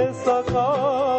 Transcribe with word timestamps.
It's 0.00 0.28
a 0.28 0.44
call. 0.44 1.17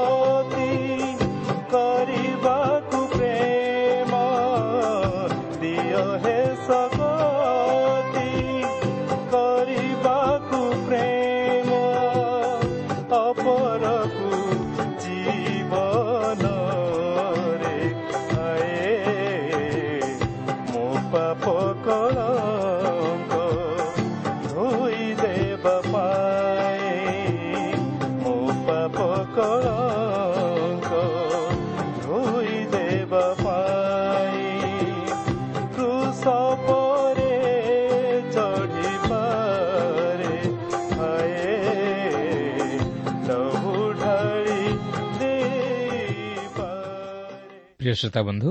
ପ୍ରିୟ 47.99 48.01
ଶ୍ରୋତା 48.01 48.21
ବନ୍ଧୁ 48.23 48.49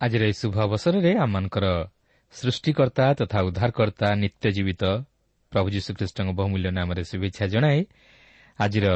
ଆଜିର 0.00 0.22
ଏହି 0.24 0.34
ଶୁଭ 0.34 0.54
ଅବସରରେ 0.62 1.10
ଆମମାନଙ୍କର 1.18 1.66
ସୃଷ୍ଟିକର୍ତ୍ତା 2.34 3.04
ତଥା 3.18 3.38
ଉଦ୍ଧାରକର୍ତ୍ତା 3.48 4.08
ନିତ୍ୟ 4.14 4.46
ଜୀବିତ 4.56 4.82
ପ୍ରଭୁ 5.52 5.66
ଯୀଶୁଖ୍ରୀଷ୍ଟଙ୍କ 5.74 6.30
ବହୁମୂଲ୍ୟ 6.38 6.70
ନାମରେ 6.70 7.02
ଶୁଭେଚ୍ଛା 7.10 7.44
ଜଣାଇ 7.54 7.80
ଆଜିର 8.58 8.86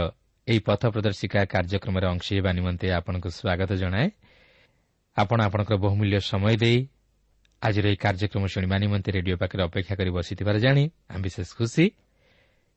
ଏହି 0.47 0.61
ପଥ 0.69 0.83
ପ୍ରଦର୍ଶିକା 0.95 1.41
କାର୍ଯ୍ୟକ୍ରମରେ 1.55 2.07
ଅଂଶ 2.15 2.27
ହେବା 2.37 2.51
ନିମନ୍ତେ 2.59 2.87
ଆପଣଙ୍କୁ 2.99 3.29
ସ୍ୱାଗତ 3.39 3.71
ଜଣାଏ 3.83 4.07
ଆପଣ 5.17 5.39
ଆପଣଙ୍କର 5.49 5.77
ବହୁମୂଲ୍ୟ 5.87 6.19
ସମୟ 6.23 6.55
ଦେଇ 6.63 6.79
ଆଜିର 7.63 7.85
ଏହି 7.91 7.99
କାର୍ଯ୍ୟକ୍ରମ 8.05 8.45
ଶୁଣିବା 8.47 8.77
ନିମନ୍ତେ 8.85 9.11
ରେଡିଓ 9.17 9.37
ପାଖରେ 9.43 9.63
ଅପେକ୍ଷା 9.69 9.95
କରି 9.99 10.11
ବସିଥିବାର 10.19 10.57
ଜାଣି 10.65 10.85
ଆମେ 11.11 11.21
ବିଶେଷ 11.27 11.49
ଖୁସି 11.59 11.85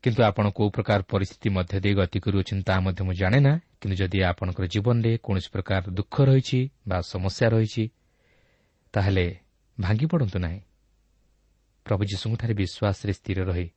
କିନ୍ତୁ 0.05 0.21
ଆପଣ 0.21 0.45
କେଉଁ 0.53 0.69
ପ୍ରକାର 0.69 0.99
ପରିସ୍ଥିତି 1.09 1.49
ମଧ୍ୟ 1.49 1.77
ଦେଇ 1.81 1.93
ଗତି 1.97 2.17
କରୁଅଛନ୍ତି 2.21 2.63
ତାହା 2.69 2.79
ମଧ୍ୟ 2.85 3.01
ମୁଁ 3.07 3.13
ଜାଣେ 3.17 3.39
ନା। 3.41 3.53
କିନ୍ତୁ 3.81 3.95
ଯଦି 4.01 4.17
ଆପଣଙ୍କର 4.29 4.65
ଜୀବନରେ 4.69 5.11
କୌଣସି 5.25 5.49
ପ୍ରକାର 5.49 5.81
ଦୁଃଖ 5.97 6.15
ରହିଛି 6.29 6.59
ବା 6.87 6.97
ସମସ୍ୟା 7.01 7.47
ରହିଛି 7.53 7.83
ତାହେଲେ 8.93 9.25
ଭାଙ୍ଗି 9.77 10.05
ପଡ଼ନ୍ତୁ 10.05 10.37
ନାହିଁ। 10.45 10.59
ପ୍ରଭୁ 11.85 12.01
ଯୀଶୁଙ୍କଠାରେ 12.11 12.53
ବିଶ୍ୱାସରେ 12.61 13.13
ସ୍ଥିର 13.19 13.39
ରହି 13.49 13.67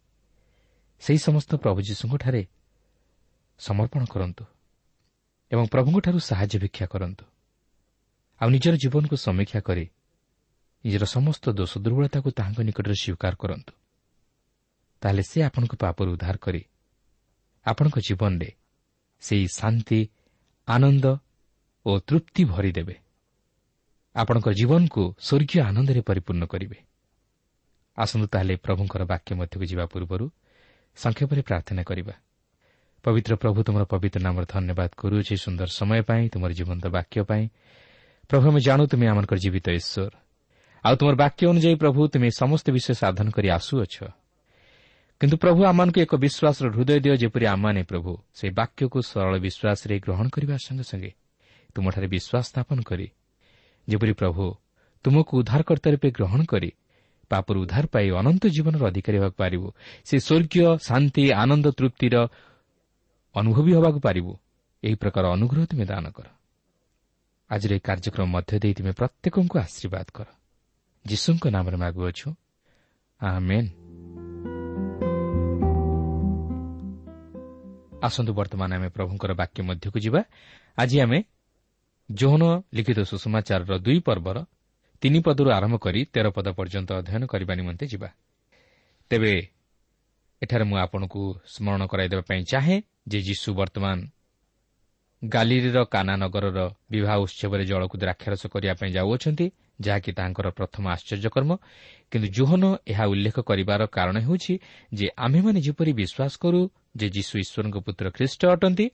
ସେହି 1.02 1.19
ସମସ୍ତ 1.19 1.50
ପ୍ରଭୁ 1.64 1.78
ଯୀଶୁଙ୍କଠାରେ 1.88 2.42
ସମର୍ପଣ 3.60 4.02
କରନ୍ତୁ 4.12 4.44
ଏବଂ 5.52 5.64
ପ୍ରଭୁଙ୍କଠାରୁ 5.72 6.19
ସାହାଯ୍ୟ 6.20 6.56
ଭିକ୍ଷା 6.64 6.86
କରନ୍ତୁ। 6.92 7.24
ଆଉ 8.40 8.48
ନିଜର 8.54 8.74
ଜୀବନକୁ 8.76 9.16
ସମୀକ୍ଷା 9.16 9.60
କରି 9.60 9.84
ନିଜର 10.84 11.04
ସମସ୍ତ 11.16 11.44
ଦୋଷ 11.58 11.72
ଦୁର୍ବଳତାକୁ 11.84 12.28
ତାହାଙ୍କ 12.38 12.58
ନିକଟରେ 12.69 12.96
ସ୍ୱୀକାର 13.02 13.34
କରନ୍ତୁ। 13.42 13.72
ତାହେଲେ 15.02 15.22
ସେ 15.22 15.42
ଆପଣଙ୍କ 15.42 15.74
ପାପରୁ 15.74 16.08
ଉଦ୍ଧାର 16.12 16.36
କରି 16.36 16.62
ଆପଣଙ୍କ 17.66 17.98
ଜୀବନରେ 17.98 18.50
ସେହି 19.20 19.46
ଶାନ୍ତି 19.54 20.00
ଆନନ୍ଦ 20.68 21.06
ଓ 21.86 21.98
ତୃପ୍ତି 21.98 22.44
ଭରିଦେବେ। 22.44 22.94
ଆପଣଙ୍କ 24.16 24.48
ଜୀବନକୁ 24.50 25.02
ସ୍ୱର୍ଗୀୟ 25.20 25.60
ଆନନ୍ଦରେ 25.60 26.00
ପରିପୂର୍ଣ୍ଣ 26.00 26.44
କରିବେ। 26.44 26.78
ଆସନ୍ତୁ 27.98 28.26
ତାହେଲେ 28.26 28.54
ପ୍ରଭୁଙ୍କର 28.56 29.02
ବାକ୍ୟ 29.04 29.30
ମଧ୍ୟକୁ 29.34 29.64
ଯିବା 29.64 29.84
ପୂର୍ବରୁ 29.86 30.26
ସଂକ୍ଷେପରେ 30.96 31.42
ପ୍ରାର୍ଥନା 31.42 31.82
କରିବା। 31.82 32.14
ପବିତ୍ର 33.04 33.32
ପ୍ରଭୁ 33.36 33.58
ତୁମର 33.62 33.84
ପବିତ୍ର 33.84 34.20
ନାମର 34.22 34.44
ଧନ୍ୟବାଦ 34.44 34.90
କରୁଅଛି 34.96 35.34
ସୁନ୍ଦର 35.36 35.68
ସମୟ 35.70 36.02
ପାଇଁ 36.02 36.24
ତୁମର 36.28 36.50
ଜୀବନ୍ତ 36.52 36.84
ବାକ୍ୟ 36.88 37.22
ପାଇଁ। 37.24 37.44
ପ୍ରଭୁ 38.30 38.44
ଆମେ 38.50 38.60
ଜାଣୁ 38.60 38.82
ତୁମେ 38.86 39.06
ଆମଙ୍କର 39.06 39.38
ଜୀବିତ 39.38 39.66
ଈଶ୍ୱର। 39.80 40.12
ଆଉ 40.84 40.94
ତୁମର 40.96 41.14
ବାକ୍ୟ 41.14 41.42
ଅନୁଯାୟୀ 41.46 41.76
ପ୍ରଭୁ 41.76 42.00
ତୁମେ 42.12 42.28
ସମସ୍ତ 42.30 42.66
ବିଷୟ 42.70 42.92
ସାଧନ 42.94 43.26
କରି 43.30 43.48
ଆସୁଅଛ। 43.50 43.94
କିନ୍ତୁ 45.20 45.37
ପ୍ରଭୁ 45.37 45.61
ଆମମାନଙ୍କୁ 45.65 45.99
ଏକ 46.00 46.15
ବିଶ୍ୱାସର 46.15 46.67
ହୃଦୟ 46.75 46.99
ଦିଅ 47.05 47.15
ଯେପରି 47.23 47.44
ଆମମାନେ 47.47 47.81
ପ୍ରଭୁ 47.91 48.11
ସେହି 48.38 48.53
ବାକ୍ୟକୁ 48.55 48.99
ସରଳ 49.03 49.35
ବିଶ୍ୱାସରେ 49.47 49.94
ଗ୍ରହଣ 50.05 50.26
କରିବା 50.35 50.56
ସଙ୍ଗେ 50.67 50.85
ସଙ୍ଗେ 50.91 51.12
ତୁମଠାରେ 51.75 52.06
ବିଶ୍ୱାସ 52.15 52.44
ସ୍ଥାପନ 52.50 52.79
କରି 52.82 53.06
ଯେପରି 53.88 54.12
ପ୍ରଭୁ 54.20 54.44
ତୁମକୁ 55.05 55.32
ଉଦ୍ଧାରକର୍ତ୍ତା 55.41 55.88
ରୂପେ 55.91 56.09
ଗ୍ରହଣ 56.11 56.41
କରି 56.44 56.70
ପାପରୁ 57.31 57.59
ଉଦ୍ଧାର 57.65 57.85
ପାଇ 57.93 58.06
ଅନନ୍ତ 58.20 58.43
ଜୀବନର 58.55 58.82
ଅଧିକାରୀ 58.91 59.17
ହେବାକୁ 59.19 59.37
ପାରିବୁ 59.43 59.69
ସେ 60.09 60.17
ସ୍ୱର୍ଗୀୟ 60.26 60.65
ଶାନ୍ତି 60.88 61.23
ଆନନ୍ଦ 61.43 61.67
ତୃପ୍ତିର 61.79 62.15
ଅନୁଭବୀ 63.35 63.73
ହେବାକୁ 63.76 63.99
ପାରିବୁ 64.06 64.32
ଏହି 64.82 64.97
ପ୍ରକାର 65.03 65.25
ଅନୁଗ୍ରହ 65.37 65.65
ତୁମେ 65.70 65.85
ଦାନ 65.85 66.05
କର। 66.17 66.26
ଆଜିର 67.50 67.70
ଏହି 67.75 67.82
କାର୍ଯ୍ୟକ୍ରମ 67.88 68.29
ମଧ୍ୟ 68.37 68.53
ଦେଇ 68.62 68.75
ତୁମେ 68.79 68.93
ପ୍ରତ୍ୟେକଙ୍କୁ 69.00 69.56
ଆଶୀର୍ବାଦ 69.67 70.06
କର। 70.17 70.29
ଯୀଶୁଙ୍କ 71.05 71.44
ନାମରେ 71.56 71.76
ମାଗୁଅଛୁ 71.85 72.29
ଆସନ୍ତୁ 78.02 78.32
ବର୍ତ୍ତମାନ 78.34 78.70
ଆମେ 78.74 78.88
ପ୍ରଭୁଙ୍କର 78.88 79.32
ବାକ୍ୟ 79.34 79.60
ମଧ୍ୟକୁ 79.62 79.98
ଯିବା। 79.98 80.20
ଆଜି 80.78 80.96
ଆମେ 81.00 81.18
ଯୌନ 82.10 82.42
ଲିଖିତ 82.74 82.98
ସୁଷମାଚାରର 83.10 83.72
ଦୁଇ 83.78 84.00
ପର୍ବର 84.00 84.38
ତିନି 85.02 85.20
ପଦରୁ 85.20 85.48
ଆରମ୍ଭ 85.50 85.76
କରି 85.76 86.00
ତେର 86.14 86.26
ପଦ 86.30 86.46
ପର୍ଯ୍ୟନ୍ତ 86.58 86.90
ଅଧ୍ୟୟନ 87.00 87.22
କରିବା 87.26 87.52
ନିମନ୍ତେ 87.54 87.84
ଯିବା। 87.86 88.08
ତେବେ 89.10 89.32
ଏଠାରେ 90.42 90.64
ମୁଁ 90.70 90.78
ଆପଣଙ୍କୁ 90.78 91.20
ସ୍କରଣ 91.52 91.82
କରାଇଦେବା 91.86 92.22
ପାଇଁ 92.30 92.42
ଚାହେଁ 92.52 92.76
ଯେ 93.08 93.18
ଯୀଶୁ 93.22 93.48
ବର୍ତ୍ତମାନ 93.54 93.98
ଗାଲିର 95.22 95.78
କାନା 95.84 96.14
ନଗରର 96.16 96.58
ବିବାହ 96.90 97.16
ଉତ୍ସବରେ 97.24 97.64
ଜଳକୁ 97.70 97.96
ଦ୍ରାକ୍ଷାରସ 97.98 98.42
କରିବା 98.46 98.74
ପାଇଁ 98.80 98.90
ଯାଉଅଛନ୍ତି। 98.92 99.46
ଯାହାକି 99.80 100.10
ତାଙ୍କର 100.12 100.46
ପ୍ରଥମ 100.50 100.84
ଆଶ୍ଚର୍ଯ୍ୟକର୍ମ। 100.88 101.50
କିନ୍ତୁ 102.10 102.28
ଜୋହନ 102.28 102.64
ଏହା 102.86 103.04
ଉଲ୍ଲେଖ 103.06 103.36
କରିବାର 103.40 103.80
କାରଣ 103.86 104.16
ହେଉଛି 104.19 104.54
ଯେ 104.94 105.06
ଆମ୍ଭେମାନେ 105.16 105.58
ଯେପରି 105.60 105.92
ବିଶ୍ୱାସ 106.00 106.32
କରୁ 106.42 106.60
ଯେ 106.96 107.06
ଯୀଶୁ 107.10 107.34
ଈଶ୍ୱରଙ୍କ 107.38 107.76
ପୁତ୍ର 107.86 108.06
ଖ୍ରୀଷ୍ଟ 108.10 108.40
ଅଟନ୍ତି 108.46 108.86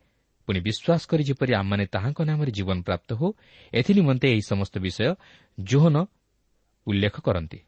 ପୁଣି 0.48 0.60
ବିଶ୍ୱାସ 0.60 1.00
କରି 1.10 1.22
ଯେପରି 1.24 1.52
ଆମମାନେ 1.54 1.84
ତାହାଙ୍କ 1.86 2.18
ନାମରେ 2.22 2.50
ଜୀବନ 2.50 2.78
ପ୍ରାପ୍ତ 2.82 3.08
ହେଉ 3.14 3.30
ଏଥିନିମନ୍ତେ 3.72 4.26
ଏହି 4.28 4.42
ସମସ୍ତ 4.50 4.74
ବିଷୟ 4.78 5.14
ଜୋହନ 5.58 5.96
ଉଲ୍ଲେଖ 6.86 7.16
କରନ୍ତି। 7.20 7.58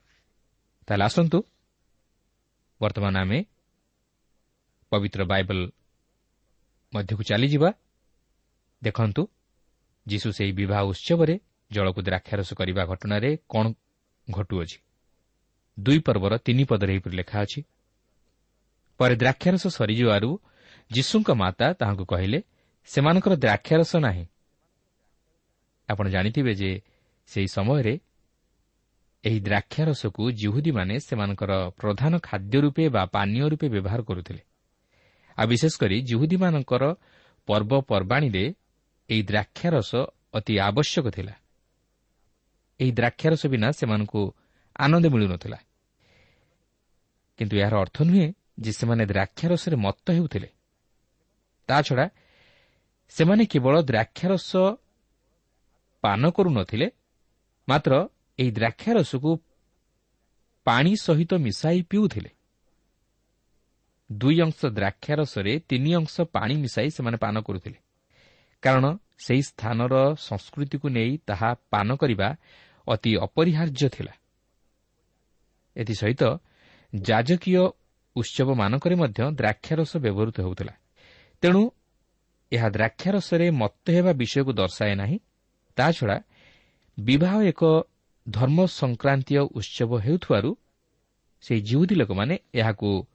ତାହେଲେ 0.86 1.04
ଆସନ୍ତୁ। 1.04 1.38
ବର୍ତ୍ତମାନ 2.80 3.14
ଆମେ 3.16 3.38
ପବିତ୍ର 4.92 5.20
ବାଇବଲ 5.24 5.58
ମଧ୍ୟକୁ 6.92 7.22
ଚାଲିଯିବା। 7.22 7.70
ଦେଖନ୍ତୁ 8.82 9.22
ଯୀଶୁ 10.06 10.28
ସେହି 10.32 10.52
ବିବାହ 10.52 10.82
ଉତ୍ସବରେ 10.92 11.34
ଜଳକୁ 11.70 12.02
ଦ୍ରାକ୍ଷାରସ 12.02 12.54
କରିବା 12.54 12.84
ଘଟଣାରେ 12.84 13.36
କ'ଣ 13.36 13.72
ଘଟୁଅଛି? 14.30 14.78
ଦୁଇ 15.80 15.98
ପର୍ବର 15.98 16.36
ତିନି 16.36 16.64
ପଦରେ 16.64 16.92
ଏହିପରି 16.92 17.16
ଲେଖା 17.16 17.40
ଅଛି। 17.40 17.62
ପରେ 18.98 19.16
ଦ୍ରାକ୍ଷାରସ 19.16 19.66
ସରିଯିବାରୁ 19.66 20.38
ଯୀଶୁଙ୍କ 20.92 21.30
ମାତା 21.30 21.72
ତାହାଙ୍କୁ 21.72 22.04
କହିଲେ 22.04 22.42
ସେମାନଙ୍କର 22.84 23.34
ଦ୍ରାକ୍ଷାରସ 23.36 23.96
ନାହିଁ। 23.96 24.26
ଆପଣ 25.88 26.08
ଜାଣିଥିବେ 26.08 26.54
ଯେ 26.54 26.82
ସେହି 27.26 27.48
ସମୟରେ 27.48 27.98
ଏହି 29.24 29.40
ଦ୍ରାକ୍ଷାରସକୁ 29.40 30.30
ଜିହୁଦୀମାନେ 30.30 31.00
ସେମାନଙ୍କର 31.00 31.70
ପ୍ରଧାନ 31.70 32.18
ଖାଦ୍ୟ 32.18 32.60
ରୂପେ 32.60 32.88
ବା 32.88 33.06
ପାନୀୟ 33.06 33.48
ରୂପେ 33.48 33.68
ବ୍ୟବହାର 33.68 34.02
କରୁଥିଲେ। 34.02 34.42
ଆଉ 35.38 35.46
ବିଶେଷ 35.46 35.76
କରି 35.76 36.02
ଜିହୁଦୀମାନଙ୍କର 36.02 36.94
ପର୍ବପର୍ବାଣୀରେ 37.46 38.54
ଏହି 39.10 39.22
ଦ୍ରାକ୍ଷାରସ 39.22 39.94
ଅତି 40.34 40.58
ଆବଶ୍ୟକ 40.58 41.06
ଥିଲା। 41.10 41.34
ଏହି 42.80 42.92
ଦ୍ରାକ୍ଷାରସ 42.92 43.46
ବିନା 43.46 43.68
ସେମାନଙ୍କୁ 43.70 44.34
ଆନନ୍ଦ 44.76 45.06
ମିଳୁନଥିଲା। 45.06 45.58
କିନ୍ତୁ 47.38 47.54
ଏହାର 47.56 47.74
ଅର୍ଥ 47.80 47.96
ନୁହେଁ 48.02 48.32
ଯେ 48.60 48.72
ସେମାନେ 48.72 49.04
ଦ୍ରାକ୍ଷାରସରେ 49.06 49.76
ମତ୍ତ 49.76 50.06
ହେଉଥିଲେ। 50.10 50.48
ତାଛଡ଼ା 51.68 52.06
ସେମାନେ 53.08 53.44
କେବଳ 53.46 53.74
ଦ୍ରାକ୍ଷାରସ 53.82 54.56
ପାନ 56.00 56.30
କରୁନଥିଲେ 56.30 56.90
ମାତ୍ର 57.68 57.92
ଏହି 58.38 58.50
ଦ୍ରାକ୍ଷାରସକୁ 58.50 59.30
ପାଣି 60.64 60.92
ସହିତ 61.02 61.34
ମିଶାଇ 61.34 61.82
ପିଉଥିଲେ। 61.82 62.30
ଦୁଇ 64.12 64.40
ଅଂଶ 64.40 64.66
ଦ୍ରାକ୍ଷାରସରେ 64.66 65.52
ତିନି 65.68 65.90
ଅଂଶ 65.94 66.20
ପାଣି 66.20 66.54
ମିଶାଇ 66.56 66.90
ସେମାନେ 66.90 67.16
ପାନ 67.16 67.40
କରୁଥିଲେ। 67.40 67.78
କାରଣ 68.62 68.84
ସେହି 69.18 69.42
ସ୍ଥାନର 69.42 70.14
ସଂସ୍କୃତିକୁ 70.18 70.88
ନେଇ 70.88 71.18
ତାହା 71.26 71.54
ପାନ 71.70 71.96
କରିବା 71.96 72.28
ଅତି 72.88 73.16
ଅପରିହାର୍ଯ୍ୟ 73.16 73.88
ଥିଲା। 73.88 74.12
ଏଥିସହିତ 75.76 76.22
ଯାଜକୀୟ 76.94 77.60
ଉତ୍ସବମାନଙ୍କରେ 78.16 78.94
ମଧ୍ୟ 78.94 79.32
ଦ୍ରାକ୍ଷାରସ 79.32 79.96
ବ୍ୟବହୃତ 79.96 80.40
ହେଉଥିଲା। 80.40 80.72
ତେଣୁ 81.40 81.70
ଏହା 82.52 82.68
ଦ୍ରାକ୍ଷାରସରେ 82.68 83.50
ମତ 83.50 83.90
ହେବା 83.90 84.12
ବିଷୟକୁ 84.12 84.52
ଦର୍ଶାଏ 84.52 84.94
ନାହିଁ। 84.94 85.18
ତାଛଡ଼ା 85.76 86.20
ବିବାହ 87.00 87.42
ଏକ 87.42 87.64
ଧର୍ମ 88.28 88.66
ସଂକ୍ରାନ୍ତୀୟ 88.66 89.38
ଉତ୍ସବ 89.38 89.96
ହେଉଥିବାରୁ 89.96 90.56
ସେହି 91.40 91.60
ଜିହୁଦୀ 91.60 91.94
ଲୋକମାନେ 91.94 92.38
ଏହାକୁ 92.54 93.06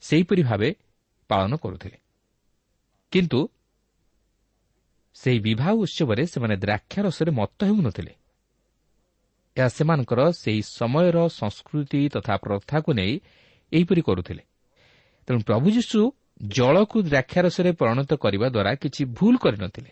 ସେହିପରି 0.00 0.42
ଭାବେ 0.42 0.74
ପାଳନ 1.28 1.56
କରୁଥିଲେ। 1.56 1.98
କିନ୍ତୁ 3.10 3.48
ସେହି 5.14 5.38
ବିବାହ 5.38 5.72
ଉତ୍ସବରେ 5.72 6.26
ସେମାନେ 6.26 6.56
ଦ୍ରାକ୍ଷାରସରେ 6.56 7.30
ମତ 7.30 7.64
ହେଉନଥିଲେ। 7.64 8.14
ଏହା 9.56 9.68
ସେମାନଙ୍କର 9.68 10.20
ସେହି 10.32 10.62
ସମୟର 10.62 11.16
ସଂସ୍କୃତି 11.28 12.00
ତଥା 12.08 12.34
ପ୍ରଥାକୁ 12.36 12.90
ନେଇ 12.92 13.12
ଏହିପରି 13.72 14.02
କରୁଥିଲେ। 14.02 14.42
ତେଣୁ 15.26 15.38
ପ୍ରଭୁ 15.40 15.66
ଯୀଶୁ 15.70 16.00
ଜଳକୁ 16.48 16.98
ଦ୍ରାକ୍ଷାରସରେ 17.02 17.70
ପରିଣତ 17.72 18.10
କରିବା 18.14 18.46
ଦ୍ୱାରା 18.48 18.72
କିଛି 18.74 19.02
ଭୁଲ 19.18 19.34
କରିନଥିଲେ। 19.36 19.90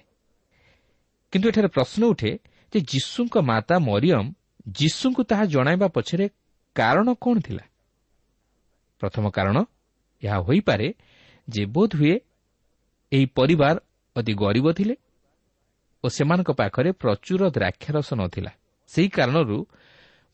କିନ୍ତୁ 1.33 1.47
ଏଠାରେ 1.49 1.69
ପ୍ରଶ୍ନ 1.69 2.03
ଉଠେ 2.05 2.31
ଯେ 2.73 2.79
ଯୀଶୁଙ୍କ 2.81 3.35
ମାତା 3.39 3.75
ମରିୟମ 3.79 4.27
ଯୀଶୁଙ୍କୁ 4.71 5.23
ତାହା 5.23 5.45
ଜଣାଇବା 5.45 5.89
ପଛରେ 5.89 6.27
କାରଣ 6.77 7.09
କ'ଣ 7.15 7.37
ଥିଲା? 7.41 7.65
ପ୍ରଥମ 9.01 9.25
କାରଣ 9.31 9.57
ଏହା 10.23 10.39
ହୋଇପାରେ 10.39 10.89
ଯେ 11.49 11.63
ବୋଧ 11.67 11.91
ହୁଏ 11.97 12.17
ଏହି 13.13 13.27
ପରିବାର 13.27 13.77
ଅତି 14.17 14.33
ଗରିବ 14.35 14.67
ଥିଲେ 14.73 14.95
ଓ 16.05 16.07
ସେମାନଙ୍କ 16.09 16.51
ପାଖରେ 16.51 16.91
ପ୍ରଚୁର 16.93 17.41
ଦ୍ରାକ୍ଷାରସ 17.51 18.09
ନଥିଲା। 18.15 18.53
ସେହି 18.93 19.09
କାରଣରୁ 19.09 19.59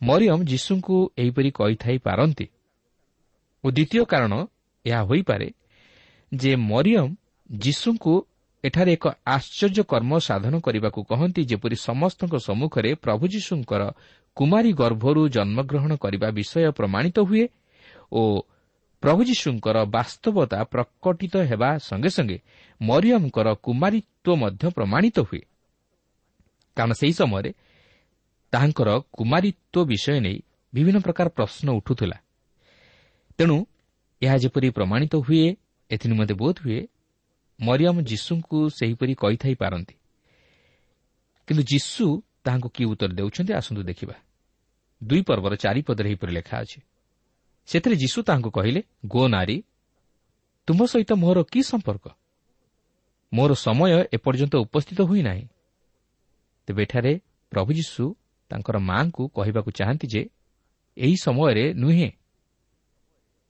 ମରିୟମ 0.00 0.38
ଯୀଶୁଙ୍କୁ 0.44 0.96
ଏହିପରି 1.18 1.50
କହିଥାଇ 1.50 1.98
ପାରନ୍ତି। 1.98 2.46
ଓ 3.64 3.66
ଦ୍ୱିତୀୟ 3.70 4.04
କାରଣ 4.04 4.32
ଏହା 4.84 5.00
ହୋଇପାରେ 5.08 5.48
ଯେ 6.32 6.52
ମରିୟମ 6.70 7.08
ଯୀଶୁଙ୍କୁ 7.50 8.14
ଏଠାରେ 8.64 8.92
ଏକ 8.92 9.04
ଆଶ୍ଚର୍ଯ୍ୟ 9.26 9.82
କର୍ମ 9.92 10.12
ସାଧନ 10.18 10.54
କରିବାକୁ 10.60 11.00
କହନ୍ତି 11.10 11.42
ଯେପରି 11.50 11.76
ସମସ୍ତଙ୍କ 11.88 12.34
ସମ୍ମୁଖରେ 12.46 12.90
ପ୍ରଭୁ 13.04 13.24
ଯୀଶୁଙ୍କର 13.34 13.82
କୁମାରୀ 14.36 14.70
ଗର୍ଭରୁ 14.72 15.22
ଜନ୍ମଗ୍ରହଣ 15.28 15.92
କରିବା 15.96 16.28
ବିଷୟ 16.38 16.70
ପ୍ରମାଣିତ 16.78 17.16
ହୁଏ 17.28 17.44
ଓ 18.12 18.22
ପ୍ରଭୁ 19.02 19.20
ଯୀଶୁଙ୍କର 19.30 19.76
ବାସ୍ତବତା 19.96 20.58
ପ୍ରକଟିତ 20.72 21.34
ହେବା 21.50 21.70
ସଙ୍ଗେ 21.88 22.10
ସଙ୍ଗେ 22.16 22.38
ମରିୟମଙ୍କର 22.80 23.48
କୁମାରୀତ୍ୱ 23.66 24.38
ମଧ୍ୟ 24.42 24.64
ପ୍ରମାଣିତ 24.76 25.16
ହୁଏ। 25.28 25.42
କାରଣ 26.76 26.92
ସେହି 27.00 27.14
ସମୟରେ 27.20 27.50
ତାହାଙ୍କର 28.56 28.90
କୁମାରୀତ୍ୱ 29.12 29.84
ବିଷୟ 29.84 30.20
ନେଇ 30.20 30.38
ବିଭିନ୍ନ 30.74 30.98
ପ୍ରକାର 30.98 31.28
ପ୍ରଶ୍ନ 31.28 31.70
ଉଠୁଥିଲା। 31.70 32.18
ତେଣୁ 33.38 33.56
ଏହା 34.22 34.36
ଯେପରି 34.36 34.70
ପ୍ରମାଣିତ 34.70 35.14
ହୁଏ 35.16 35.56
ଏଥିନିମନ୍ତେ 35.90 36.34
ବୋଧ 36.34 36.56
ହୁଏ 36.64 36.88
ମରିୟମ 37.60 37.96
ଯୀଶୁଙ୍କୁ 38.02 38.58
ସେହିପରି 38.68 39.14
କହିଥାଇ 39.14 39.54
ପାରନ୍ତି। 39.54 39.94
କିନ୍ତୁ 41.46 41.62
ଯୀଶୁ 41.62 42.22
ତାହାଙ୍କୁ 42.44 42.68
କି 42.68 42.84
ଉତ୍ତର 42.84 43.10
ଦେଉଛନ୍ତି 43.12 43.52
ଆସନ୍ତୁ 43.52 43.82
ଦେଖିବା। 43.82 44.14
ଦୁଇ 45.04 45.22
ପର୍ବର 45.22 45.54
ଚାରିପଦରେ 45.54 46.08
ଏହିପରି 46.08 46.32
ଲେଖା 46.32 46.56
ଅଛି। 46.58 46.80
ସେଥିରେ 47.66 47.96
ଯୀଶୁ 47.96 48.22
ତାହାଙ୍କୁ 48.22 48.50
କହିଲେ 48.50 48.82
ଗୋ 49.06 49.28
ନାରୀ 49.28 49.64
ତୁମ 50.66 50.86
ସହିତ 50.86 51.12
ମୋର 51.12 51.44
କି 51.52 51.62
ସମ୍ପର୍କ? 51.62 52.04
ମୋର 53.32 53.52
ସମୟ 53.54 53.90
ଏପର୍ଯ୍ୟନ୍ତ 54.12 54.54
ଉପସ୍ଥିତ 54.56 55.00
ହୋଇନାହିଁ। 55.00 55.44
ତେବେ 56.66 56.82
ଏଠାରେ 56.82 57.20
ପ୍ରଭୁ 57.50 57.72
ଯୀଶୁ 57.72 58.16
ତାଙ୍କର 58.50 58.78
ମା'ଙ୍କୁ 58.78 59.28
କହିବାକୁ 59.28 59.70
ଚାହାନ୍ତି 59.70 60.06
ଯେ 60.06 60.22
ଏହି 60.96 61.16
ସମୟରେ 61.16 61.74
ନୁହେଁ। 61.74 62.10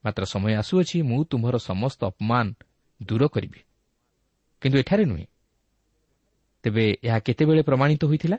ମାତ୍ର 0.04 0.24
ସମୟ 0.24 0.54
ଆସୁଅଛି 0.54 1.02
ମୁଁ 1.02 1.24
ତୁମର 1.24 1.58
ସମସ୍ତ 1.58 2.04
ଅପମାନ 2.04 2.54
ଦୂର 3.02 3.28
କରିବି। 3.28 3.60
କିନ୍ତୁ 4.60 4.78
ଏଠାରେ 4.78 5.04
ନୁହେଁ। 5.04 5.26
ତେବେ 6.62 6.96
ଏହା 7.02 7.18
କେତେବେଳେ 7.18 7.62
ପ୍ରମାଣିତ 7.62 8.04
ହୋଇଥିଲା? 8.04 8.38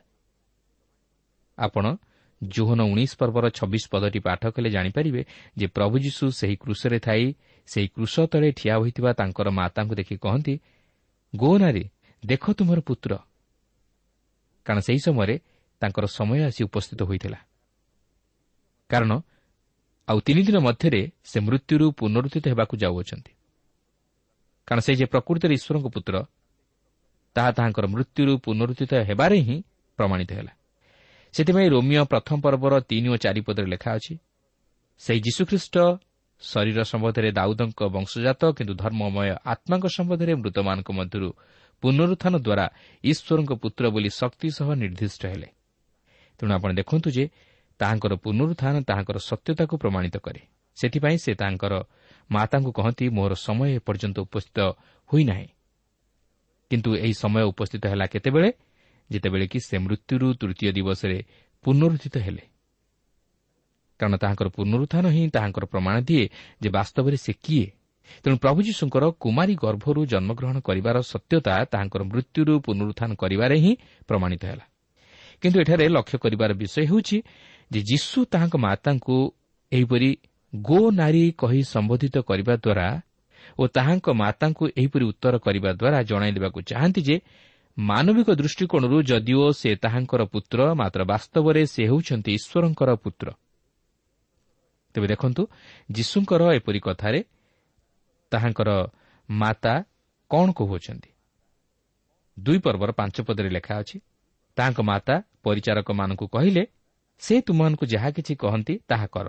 ଆପଣ 1.57 1.95
ଜୋହନ 2.43 2.81
ଉଣେଇଶ 2.81 3.15
ପର୍ବର 3.15 3.49
ଛବିଶ 3.49 3.83
ପଦଟି 3.91 4.19
ପାଠ 4.19 4.47
କଲେ 4.47 4.69
ଜାଣିପାରିବେ 4.69 5.25
ଯେ 5.57 5.67
ପ୍ରଭୁ 5.67 5.99
ଯୀଶୁ 5.99 6.31
ସେହି 6.31 6.55
କୃଷରେ 6.55 6.99
ଥାଇ 6.99 7.33
ସେହି 7.67 7.87
କୃଷ 7.87 8.19
ତଳେ 8.19 8.51
ଠିଆ 8.51 8.77
ହୋଇଥିବା 8.77 9.13
ତାଙ୍କର 9.13 9.49
ମାତାଙ୍କୁ 9.49 9.95
ଦେଖି 9.95 10.17
କହନ୍ତି 10.17 10.59
ଗୋ 11.35 11.57
ନାରୀ 11.57 11.83
ଦେଖ 12.25 12.43
ତୁମର 12.51 12.79
ପୁତ୍ର। 12.79 13.17
କାରଣ 14.65 14.79
ସେହି 14.79 14.99
ସମୟରେ 14.99 15.39
ତାଙ୍କର 15.81 16.05
ସମୟ 16.05 16.39
ଆସି 16.43 16.61
ଉପସ୍ଥିତ 16.63 17.01
ହୋଇଥିଲା। 17.03 17.39
କାରଣ 18.89 19.11
ଆଉ 20.07 20.19
ତିନି 20.19 20.41
ଦିନ 20.47 20.57
ମଧ୍ୟରେ 20.57 21.01
ସେ 21.23 21.37
ମୃତ୍ୟୁରୁ 21.39 21.85
ପୁନରୁଦ୍ଧିତ 21.91 22.45
ହେବାକୁ 22.47 22.73
ଯାଉଅଛନ୍ତି। 22.77 23.31
କାରଣ 24.67 24.79
ସେ 24.79 24.91
ଯେ 24.95 25.05
ପ୍ରକୃତରେ 25.05 25.53
ଈଶ୍ୱରଙ୍କ 25.53 25.87
ପୁତ୍ର 25.87 26.15
ତାହା 27.35 27.51
ତାହାଙ୍କର 27.51 27.85
ମୃତ୍ୟୁରୁ 27.87 28.33
ପୁନରୁଦ୍ଧିତ 28.37 28.91
ହେବାରେ 29.09 29.37
ହିଁ 29.37 29.57
ପ୍ରମାଣିତ 29.99 30.31
ହେଲା। 30.33 30.53
ସେଥିପାଇଁ 31.33 31.69
ରୋମିଓ 31.69 32.03
ପ୍ରଥମ 32.05 32.35
ପର୍ବର 32.41 32.73
ତିନି 32.89 33.07
ଓ 33.09 33.15
ଚାରିପଦରେ 33.17 33.67
ଲେଖା 33.67 33.89
ଅଛି 33.97 34.13
ସେହି 35.01 35.19
ଯୀଶୁଖ୍ରୀଷ୍ଟ 35.21 35.75
ଶରୀର 36.41 36.79
ସମ୍ବନ୍ଧରେ 36.83 37.29
ଦାଉଦଙ୍କ 37.31 37.79
ବଂଶଜାତ 37.95 38.41
କିନ୍ତୁ 38.57 38.73
ଧର୍ମମୟ 38.73 39.29
ଆତ୍ମାଙ୍କ 39.45 39.85
ସମ୍ବନ୍ଧରେ 39.97 40.33
ମୃତମାନଙ୍କ 40.41 40.89
ମଧ୍ୟରୁ 40.99 41.29
ପୁନରୁତ୍ଥାନ 41.83 42.33
ଦ୍ୱାରା 42.37 42.65
ଈଶ୍ୱରଙ୍କ 43.03 43.51
ପୁତ୍ର 43.61 43.83
ବୋଲି 43.89 44.09
ଶକ୍ତି 44.09 44.47
ସହ 44.57 44.67
ନିର୍ଦ୍ଦିଷ୍ଟ 44.73 45.21
ହେଲେ। 45.25 45.47
ତେଣୁ 46.39 46.51
ଆପଣ 46.53 46.69
ଦେଖନ୍ତୁ 46.73 47.09
ଯେ 47.09 47.25
ତାହାଙ୍କର 47.79 48.13
ପୁନରୁତ୍ଥାନ 48.15 48.75
ତାହାଙ୍କର 48.83 49.17
ସତ୍ୟତାକୁ 49.29 49.73
ପ୍ରମାଣିତ 49.77 50.15
କରେ। 50.17 50.41
ସେଥିପାଇଁ 50.77 51.17
ସେ 51.17 51.31
ତାଙ୍କର 51.33 51.73
ମାତାଙ୍କୁ 52.29 52.71
କହନ୍ତି 52.71 53.05
ମୋର 53.09 53.31
ସମୟ 53.47 53.69
ଏପର୍ଯ୍ୟନ୍ତ 53.79 54.17
ଉପସ୍ଥିତ 54.19 54.59
ହୋଇନାହିଁ 55.09 55.47
କିନ୍ତୁ 56.71 56.89
ଏହି 56.95 57.13
ସମୟ 57.13 57.43
ଉପସ୍ଥିତ 57.51 57.83
ହେଲା 57.87 58.05
କେତେବେଳେ? 58.05 58.49
ଯେତେବେଳେ 59.09 59.45
କି 59.47 59.59
ସେ 59.59 59.75
ମୃତ୍ୟୁରୁ 59.77 60.27
ତୃତୀୟ 60.33 60.71
ଦିବସରେ 60.71 61.17
ପୁନରୁଦ୍ଧିତ 61.63 62.15
ହେଲେ। 62.17 62.43
କାରଣ 63.99 64.15
ତାହାଙ୍କର 64.17 64.47
ପୁନରୁତ୍ଥାନ 64.47 65.05
ହିଁ 65.09 65.23
ତାହାଙ୍କର 65.29 65.65
ପ୍ରମାଣ 65.65 65.95
ଦିଏ 66.01 66.25
ଯେ 66.61 66.69
ବାସ୍ତବରେ 66.69 67.17
ସେ 67.17 67.33
କିଏ। 67.43 67.65
ତେଣୁ 68.23 68.35
ପ୍ରଭୁ 68.37 68.59
ଯୀଶୁଙ୍କର 68.61 69.03
କୁମାରୀ 69.19 69.55
ଗର୍ଭରୁ 69.55 70.01
ଜନ୍ମଗ୍ରହଣ 70.05 70.57
କରିବାର 70.59 70.97
ସତ୍ୟତା 71.01 71.53
ତାହାଙ୍କର 71.65 72.01
ମୃତ୍ୟୁରୁ 72.03 72.53
ପୁନରୁତ୍ଥାନ 72.59 73.09
କରିବାରେ 73.13 73.55
ହିଁ 73.57 73.71
ପ୍ରମାଣିତ 74.07 74.43
ହେଲା। 74.45 74.65
କିନ୍ତୁ 75.41 75.57
ଏଠାରେ 75.61 75.85
ଲକ୍ଷ୍ୟ 75.87 76.17
କରିବାର 76.17 76.51
ବିଷୟ 76.53 76.81
ହେଉଛି 76.89 77.17
ଯେ 77.71 77.79
ଯୀଶୁ 77.81 78.19
ତାହାଙ୍କ 78.31 78.55
ମାତାଙ୍କୁ 78.57 79.17
ଏହିପରି 79.71 80.09
ଗୋ 80.53 80.79
ନାରୀ 80.91 81.23
କହି 81.37 81.61
ସମ୍ବୋଧିତ 81.73 82.15
କରିବା 82.29 82.53
ଦ୍ୱାରା 82.65 82.87
ଓ 83.59 83.63
ତାହାଙ୍କ 83.67 84.07
ମାତାଙ୍କୁ 84.13 84.63
ଏହିପରି 84.79 85.05
ଉତ୍ତର 85.11 85.35
କରିବା 85.37 85.71
ଦ୍ୱାରା 85.79 85.99
ଜଣାଇ 86.09 86.31
ଦେବାକୁ 86.31 86.59
ଚାହାନ୍ତି 86.69 87.01
ଯେ 87.01 87.15
ମାନବିକ 87.77 88.29
ଦୃଷ୍ଟିକୋଣରୁ 88.41 88.97
ଯଦିଓ 89.09 89.45
ସେ 89.51 89.69
ତାହାଙ୍କର 89.83 90.21
ପୁତ୍ର 90.33 90.59
ମାତ୍ର 90.73 91.01
ବାସ୍ତବରେ 91.11 91.61
ସେ 91.73 91.81
ହେଉଛନ୍ତି 91.89 92.31
ଈଶ୍ୱରଙ୍କର 92.37 92.89
ପୁତ୍ର। 93.03 93.27
ତେବେ 94.95 95.07
ଦେଖନ୍ତୁ 95.07 95.41
ଯୀଶୁଙ୍କର 95.91 96.41
ଏପରି 96.57 96.79
କଥାରେ 96.79 97.19
ତାହାଙ୍କର 98.31 98.69
ମାତା 99.29 99.73
କ'ଣ 100.31 100.47
କହୁଅଛନ୍ତି? 100.59 101.09
ଦୁଇ 102.37 102.59
ପର୍ବର 102.65 102.89
ପାଞ୍ଚ 102.91 103.15
ପଦରେ 103.27 103.49
ଲେଖା 103.49 103.73
ଅଛି 103.81 103.97
ତାହାଙ୍କ 104.57 104.79
ମାତା 104.81 105.15
ପରିଚାରକମାନଙ୍କୁ 105.43 106.25
କହିଲେ 106.27 106.63
ସେ 107.21 107.35
ତୁମମାନଙ୍କୁ 107.41 107.85
ଯାହା 107.85 108.09
କିଛି 108.11 108.33
କହନ୍ତି 108.35 108.73
ତାହା 108.89 109.07
କର। 109.07 109.27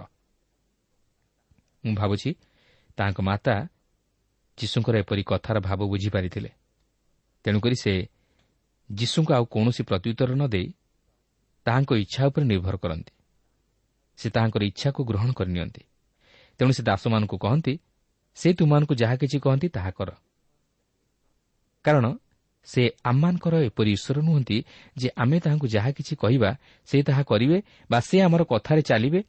ମୁଁ 1.85 1.95
ଭାବୁଛି 1.95 2.31
ତାହାଙ୍କ 2.97 3.21
ମାତା 3.21 3.55
ଯୀଶୁଙ୍କର 4.59 4.95
ଏପରି 4.99 5.23
କଥାର 5.23 5.57
ଭାବ 5.61 5.81
ବୁଝିପାରିଥିଲେ। 5.89 6.51
ତେଣୁକରି 7.45 7.77
ସେ 7.77 7.93
ଯୀଶୁଙ୍କୁ 8.91 9.33
ଆଉ 9.35 9.45
କୌଣସି 9.45 9.83
ପ୍ରତ୍ୟୁତ୍ତର 9.83 10.31
ନ 10.35 10.43
ଦେଇ 10.49 10.69
ତାହାଙ୍କ 11.67 11.91
ଇଚ୍ଛା 11.95 12.23
ଉପରେ 12.27 12.45
ନିର୍ଭର 12.45 12.77
କରନ୍ତି। 12.77 13.13
ସେ 14.19 14.27
ତାହାଙ୍କର 14.31 14.63
ଇଚ୍ଛାକୁ 14.65 15.01
ଗ୍ରହଣ 15.05 15.31
କରିନିଅନ୍ତି 15.33 15.83
ତେଣୁ 16.61 16.73
ସେ 16.73 16.83
ଦାସମାନଙ୍କୁ 16.83 17.37
କହନ୍ତି 17.39 17.75
ସେ 18.37 18.49
ତୁମମାନଙ୍କୁ 18.55 18.95
ଯାହା 18.95 19.15
କିଛି 19.17 19.39
କହନ୍ତି 19.41 19.69
ତାହା 19.69 19.91
କର। 19.91 20.11
କାରଣ 21.85 22.07
ସେ 22.69 22.83
ଆମମାନଙ୍କର 23.11 23.55
ଏପରି 23.69 23.91
ଈଶ୍ୱର 23.97 24.19
ନୁହନ୍ତି 24.29 24.59
ଯେ 25.01 25.09
ଆମେ 25.23 25.37
ତାହାଙ୍କୁ 25.45 25.67
ଯାହା 25.75 25.91
କିଛି 25.99 26.15
କହିବା 26.23 26.51
ସେ 26.89 26.97
ତାହା 27.09 27.23
କରିବେ 27.31 27.59
ବା 27.91 27.99
ସେ 28.09 28.17
ଆମର 28.27 28.43
କଥାରେ 28.53 28.83
ଚାଲିବେ। 28.91 29.21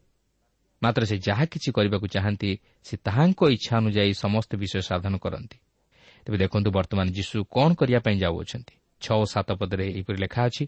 ମାତ୍ର 0.81 1.01
ସେ 1.11 1.15
ଯାହା 1.27 1.45
କିଛି 1.53 1.69
କରିବାକୁ 1.77 2.07
ଚାହାନ୍ତି 2.15 2.51
ସେ 2.87 2.95
ତାହାଙ୍କ 3.07 3.41
ଇଚ୍ଛା 3.55 3.73
ଅନୁଯାୟୀ 3.81 4.13
ସମସ୍ତ 4.23 4.51
ବିଷୟ 4.61 4.81
ସାଧନ 4.89 5.13
କରନ୍ତି। 5.25 5.57
ତେବେ 6.25 6.37
ଦେଖନ୍ତୁ 6.43 6.69
ବର୍ତ୍ତମାନ 6.77 7.07
ଯୀଶୁ 7.17 7.37
କ'ଣ 7.55 7.69
କରିବା 7.79 7.99
ପାଇଁ 8.05 8.17
ଯାଉଅଛନ୍ତି। 8.23 8.73
ଛଅ 9.01 9.15
ଓ 9.23 9.25
ସାତ 9.33 9.49
ପଦରେ 9.59 9.85
ଏହିପରି 9.91 10.17
ଲେଖା 10.23 10.41
ଅଛି 10.49 10.63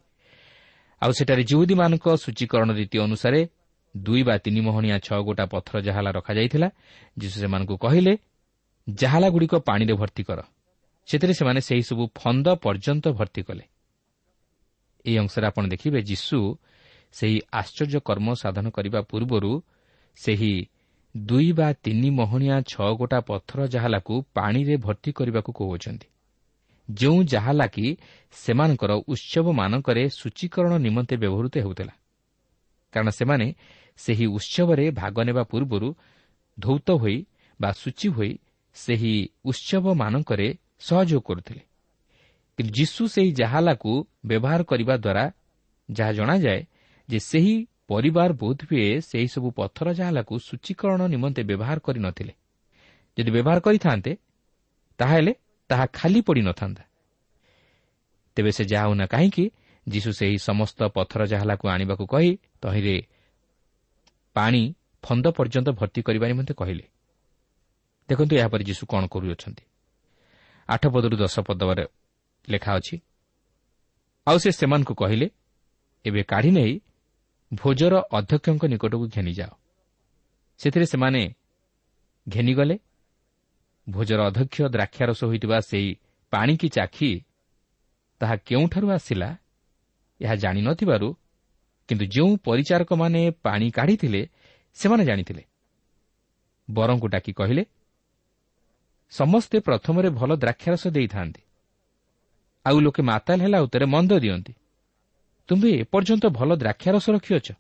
ଆଉ 1.02 1.12
ସେଠାରେ 1.18 1.44
ଜିଉଦୀମାନଙ୍କ 1.50 2.06
ସୂଚୀକରଣ 2.24 2.70
ରୀତି 2.80 2.98
ଅନୁସାରେ 3.06 3.40
ଦୁଇ 3.96 4.22
ବା 4.24 4.36
ତିନି 4.44 4.62
ମହଣିଆ 4.68 4.98
ଛଅ 5.08 5.20
ଗୋଟା 5.28 5.46
ପଥର 5.54 5.76
ଜାହାଲା 5.88 6.10
ରଖାଯାଇଥିଲା 6.18 6.68
ଯୀଶୁ 7.18 7.38
ସେମାନଙ୍କୁ 7.44 7.76
କହିଲେ 7.86 8.14
ଜାହାଲାଗୁଡ଼ିକ 8.88 9.54
ପାଣିରେ 9.68 9.94
ଭର୍ତ୍ତି 9.94 10.24
କର। 10.24 10.40
ସେଥିରେ 11.08 11.34
ସେମାନେ 11.34 11.60
ସେହିସବୁ 11.62 12.04
ଫନ୍ଦ 12.16 12.48
ପର୍ଯ୍ୟନ୍ତ 12.56 13.06
ଭର୍ତ୍ତି 13.10 13.42
କଲେ। 13.42 13.64
ଏହି 15.06 15.18
ଅଂଶରେ 15.18 15.46
ଆପଣ 15.48 15.64
ଦେଖିବେ 15.68 16.00
ଯୀଶୁ 16.02 16.38
ସେହି 17.14 17.38
ଆଶ୍ଚର୍ଯ୍ୟ 17.54 18.00
କର୍ମ 18.00 18.28
ସାଧନ 18.34 18.70
କରିବା 18.70 19.02
ପୂର୍ବରୁ 19.02 19.52
ସେହି 20.16 20.54
ଦୁଇ 21.18 21.52
ବା 21.52 21.74
ତିନି 21.74 22.10
ମହଣିଆ 22.10 22.62
ଛଅ 22.62 22.90
ଗୋଟା 22.94 23.20
ପଥର 23.20 23.68
ଜାହାଲାକୁ 23.68 24.14
ପାଣିରେ 24.34 24.78
ଭର୍ତ୍ତି 24.78 25.12
କରିବାକୁ 25.12 25.52
କହୁଅଛନ୍ତି। 25.52 26.08
ଯେଉଁ 26.94 27.24
ଜାହାଲା 27.24 27.68
କି 27.68 27.98
ସେମାନଙ୍କର 28.32 28.92
ଉତ୍ସବମାନଙ୍କରେ 29.08 30.10
ସୂଚୀକରଣ 30.10 30.74
ନିମନ୍ତେ 30.78 31.16
ବ୍ୟବହୃତ 31.18 31.58
ହେଉଥିଲା। 31.58 31.94
କାରଣ 32.94 33.10
ସେମାନେ 33.10 33.48
ସେହି 33.98 34.26
ଉତ୍ସବରେ 34.26 34.92
ଭାଗ 34.92 35.16
ନେବା 35.24 35.44
ପୂର୍ବରୁ 35.44 35.96
ଧୌତ 36.60 36.92
ହୋଇ 36.92 37.18
ବା 37.62 37.70
ସୂଚୀ 37.72 38.08
ହୋଇ 38.10 38.32
ସେହି 38.74 39.14
ଉତ୍ସବମାନଙ୍କରେ 39.46 40.58
ସହଯୋଗ 40.82 41.22
କରୁଥିଲେ। 41.22 41.64
କିନ୍ତୁ 42.58 42.72
ଯୀଶୁ 42.74 43.02
ସେହି 43.08 43.32
ଜାହାଲାକୁ 43.32 43.92
ବ୍ୟବହାର 44.26 44.62
କରିବା 44.64 44.96
ଦ୍ୱାରା 44.98 45.26
ଯାହା 45.90 46.12
ଜଣାଯାଏ 46.12 46.62
ଯେ 47.10 47.20
ସେହି 47.20 47.56
ପରିବାର 47.88 48.30
ବୋଧହୁଏ 48.34 48.88
ସେହିସବୁ 49.02 49.48
ପଥର 49.52 49.88
ଜାହାଲାକୁ 49.94 50.34
ସୂଚୀକରଣ 50.40 51.02
ନିମନ୍ତେ 51.08 51.42
ବ୍ୟବହାର 51.44 51.78
କରିନଥିଲେ 51.80 52.34
ଯଦି 53.18 53.32
ବ୍ୟବହାର 53.32 53.60
କରିଥାନ୍ତେ 53.60 54.12
ତାହେଲେ 55.00 55.32
ତାହା 55.70 55.86
ଖାଲି 55.94 56.20
ପଡ଼ିନଥାନ୍ତା 56.22 56.84
ତେବେ 58.38 58.52
ସେ 58.52 58.64
ଯାହା 58.64 58.86
ହେଉନା 58.86 59.06
କାହିଁକି 59.06 59.46
ଯୀଶୁ 59.88 60.10
ସେହି 60.12 60.38
ସମସ୍ତ 60.40 60.80
ପଥର 60.88 61.22
ଜାହାଲାକୁ 61.26 61.66
ଆଣିବାକୁ 61.68 62.04
କହି 62.08 62.32
ତହିଁରେ 62.62 62.96
ପାଣି 64.36 64.62
ଫନ୍ଦ 65.04 65.26
ପର୍ଯ୍ୟନ୍ତ 65.38 65.70
ଭର୍ତ୍ତି 65.70 66.02
କରିବା 66.02 66.26
ନିମନ୍ତେ 66.28 66.54
କହିଲେ। 66.54 66.86
ଦେଖନ୍ତୁ 68.10 68.34
ଏହାପରେ 68.36 68.64
ଯୀଶୁ 68.64 68.84
କ'ଣ 68.86 69.04
କରୁଅଛନ୍ତି। 69.08 69.64
ଆଠ 70.74 70.84
ପଦରୁ 70.94 71.16
ଦଶ 71.22 71.36
ପଦରେ 71.48 71.86
ଲେଖା 72.48 72.72
ଅଛି। 72.80 72.96
ଆଉ 74.28 74.38
ସେ 74.44 74.50
ସେମାନଙ୍କୁ 74.52 74.94
କହିଲେ 75.02 75.28
ଏବେ 76.06 76.22
କାଢ଼ି 76.24 76.52
ନେଇ 76.58 76.74
ଭୋଜର 77.52 77.94
ଅଧ୍ୟକ୍ଷଙ୍କ 78.18 78.64
ନିକଟକୁ 78.74 79.06
ଘେନିଯାଅ 79.16 79.52
ସେଥିରେ 80.60 80.86
ସେମାନେ 80.94 81.22
ଘେନିଗଲେ। 82.28 82.76
ଭୋଜର 83.88 84.20
ଅଧ୍ୟକ୍ଷ 84.30 84.58
ଦ୍ରାକ୍ଷାରସ 84.76 85.20
ହୋଇଥିବା 85.24 85.58
ସେହି 85.70 85.90
ପାଣିକି 86.34 86.68
ଚାଖି 86.70 87.12
ତାହା 88.22 88.36
କେଉଁଠାରୁ 88.48 88.88
ଆସିଲା 88.98 89.30
ଏହା 90.22 90.36
ଜାଣିନଥିବାରୁ 90.44 91.08
କିନ୍ତୁ 91.90 92.06
ଯେଉଁ 92.16 92.32
ପରିଚାରକମାନେ 92.48 93.22
ପାଣି 93.46 93.68
କାଢ଼ିଥିଲେ 93.78 94.22
ସେମାନେ 94.78 95.04
ଜାଣିଥିଲେ। 95.06 95.44
ବରଙ୍କୁ 96.68 97.08
ଡାକି 97.08 97.32
କହିଲେ 97.34 97.64
ସମସ୍ତେ 99.12 99.60
ପ୍ରଥମରେ 99.60 100.10
ଭଲ 100.10 100.36
ଦ୍ରାକ୍ଷାରସ 100.36 100.88
ଦେଇଥାନ୍ତି। 100.88 101.42
ଆଉ 102.66 102.80
ଲୋକେ 102.80 103.02
ମାତାଲ 103.04 103.42
ହେଲା 103.42 103.62
ଉତ୍ତରେ 103.62 103.86
ମନ୍ଦ 103.86 104.12
ଦିଅନ୍ତି। 104.20 104.54
ତୁମ୍ଭେ 105.48 105.70
ଏପର୍ଯ୍ୟନ୍ତ 105.70 106.26
ଭଲ 106.26 106.56
ଦ୍ରାକ୍ଷାରସ 106.56 107.10
ରଖିଅଛ? 107.10 107.52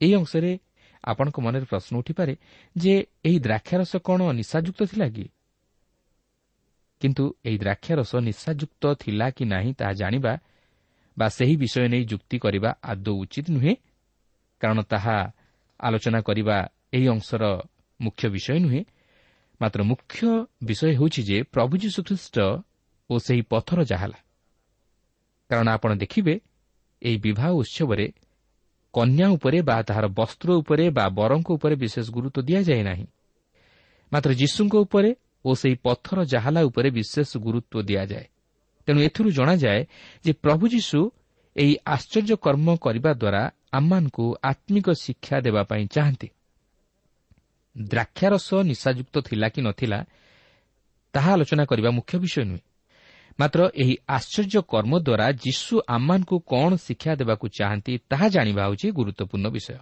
ଏହି 0.00 0.14
ଅଂଶରେ 0.14 0.58
ଆପଣଙ୍କ 1.04 1.40
ମନରେ 1.40 1.64
ପ୍ରଶ୍ନ 1.64 1.98
ଉଠିପାରେ 1.98 2.36
ଯେ 2.76 3.06
ଏହି 3.24 3.38
ଦ୍ରାକ୍ଷାରସ 3.40 3.96
କ'ଣ 3.96 4.20
ନିଶାଯୁକ୍ତ 4.32 4.80
ଥିଲା 4.84 5.08
କି? 5.08 5.26
କିନ୍ତୁ 7.00 7.24
ଏହି 7.44 7.58
ଦ୍ରାକ୍ଷାରସ 7.58 8.14
ନିଶାଯୁକ୍ତ 8.16 8.94
ଥିଲା 8.94 9.30
କି 9.30 9.44
ନାହିଁ 9.44 9.72
ତାହା 9.74 9.92
ଜାଣିବା 9.92 10.38
ବା 11.18 11.28
ସେହି 11.28 11.56
ବିଷୟ 11.56 11.88
ନେଇ 11.88 12.04
ଯୁକ୍ତି 12.04 12.38
କରିବା 12.38 12.70
ଆଦୌ 12.82 13.14
ଉଚିତ 13.14 13.46
ନୁହେଁ 13.50 13.74
କାରଣ 14.60 14.82
ତାହା 14.82 15.32
ଆଲୋଚନା 15.80 16.20
କରିବା 16.20 16.56
ଏହି 16.92 17.08
ଅଂଶର 17.08 17.44
ମୁଖ୍ୟ 18.00 18.28
ବିଷୟ 18.28 18.58
ନୁହେଁ। 18.58 18.84
ମାତ୍ର 19.60 19.80
ମୁଖ୍ୟ 19.82 20.46
ବିଷୟ 20.64 20.92
ହେଉଛି 20.96 21.22
ଯେ 21.22 21.42
ପ୍ରଭୁ 21.42 21.74
ଯୀଶୁଖ୍ରୀଷ୍ଟ 21.76 22.36
ଓ 23.10 23.14
ସେହି 23.18 23.42
ପଥର 23.42 23.78
ଯାହାଲା 23.84 24.18
କାରଣ 25.50 25.68
ଆପଣ 25.68 25.90
ଦେଖିବେ 25.94 26.34
ଏହି 27.02 27.16
ବିବାହ 27.16 27.50
ଉତ୍ସବରେ 27.52 28.06
କନ୍ୟା 28.94 29.26
ଉପରେ 29.28 29.58
ବା 29.62 29.76
ତାହାର 29.82 30.06
ବସ୍ତ୍ର 30.08 30.48
ଉପରେ 30.52 30.84
ବା 30.90 31.04
ବରଙ୍କ 31.08 31.48
ଉପରେ 31.52 31.74
ବିଶେଷ 31.74 32.06
ଗୁରୁତ୍ୱ 32.10 32.42
ଦିଆଯାଏ 32.42 32.82
ନାହିଁ। 32.82 33.06
ମାତ୍ର 34.12 34.30
ଯୀଶୁଙ୍କ 34.34 34.74
ଉପରେ 34.74 35.10
ଓ 35.44 35.50
ସେହି 35.54 35.76
ପଥର 35.82 36.18
ଜାହାଲା 36.24 36.60
ଉପରେ 36.62 36.88
ବିଶେଷ 36.90 37.30
ଗୁରୁତ୍ୱ 37.36 37.82
ଦିଆଯାଏ। 37.82 38.26
ତେଣୁ 38.86 39.00
ଏଥିରୁ 39.00 39.30
ଜଣାଯାଏ 39.30 39.80
ଯେ 40.24 40.32
ପ୍ରଭୁ 40.32 40.64
ଯୀଶୁ 40.68 41.00
ଏହି 41.56 41.74
ଆଶ୍ଚର୍ଯ୍ୟ 41.86 42.36
କର୍ମ 42.36 42.76
କରିବା 42.76 43.12
ଦ୍ୱାରା 43.12 43.42
ଆମମାନଙ୍କୁ 43.72 44.24
ଆତ୍ମିକ 44.42 44.86
ଶିକ୍ଷା 44.90 45.36
ଦେବା 45.40 45.62
ପାଇଁ 45.62 45.86
ଚାହାନ୍ତି। 45.86 46.28
ଦ୍ରାକ୍ଷାରସ 47.76 48.48
ନିଶାଯୁକ୍ତ 48.62 49.14
ଥିଲା 49.20 49.48
କି 49.48 49.60
ନଥିଲା 49.62 49.98
ତାହା 51.14 51.30
ଆଲୋଚନା 51.32 51.64
କରିବା 51.64 51.90
ମୁଖ୍ୟ 51.90 52.14
ବିଷୟ 52.18 52.44
ନୁହେଁ। 52.44 52.62
ମାତ୍ର 53.40 53.60
ଏହି 53.74 53.94
ଆଶ୍ଚର୍ଯ୍ୟ 54.08 54.60
କର୍ମ 54.72 54.92
ଦ୍ୱାରା 54.98 55.26
ଯୀଶୁ 55.44 55.74
ଆମମାନଙ୍କୁ 55.88 56.36
କ'ଣ 56.50 56.70
ଶିକ୍ଷା 56.76 57.12
ଦେବାକୁ 57.14 57.46
ଚାହାନ୍ତି 57.58 57.92
ତାହା 58.10 58.26
ଜାଣିବା 58.28 58.62
ହେଉଛି 58.66 58.86
ଗୁରୁତ୍ୱପୂର୍ଣ୍ଣ 58.90 59.46
ବିଷୟ। 59.48 59.78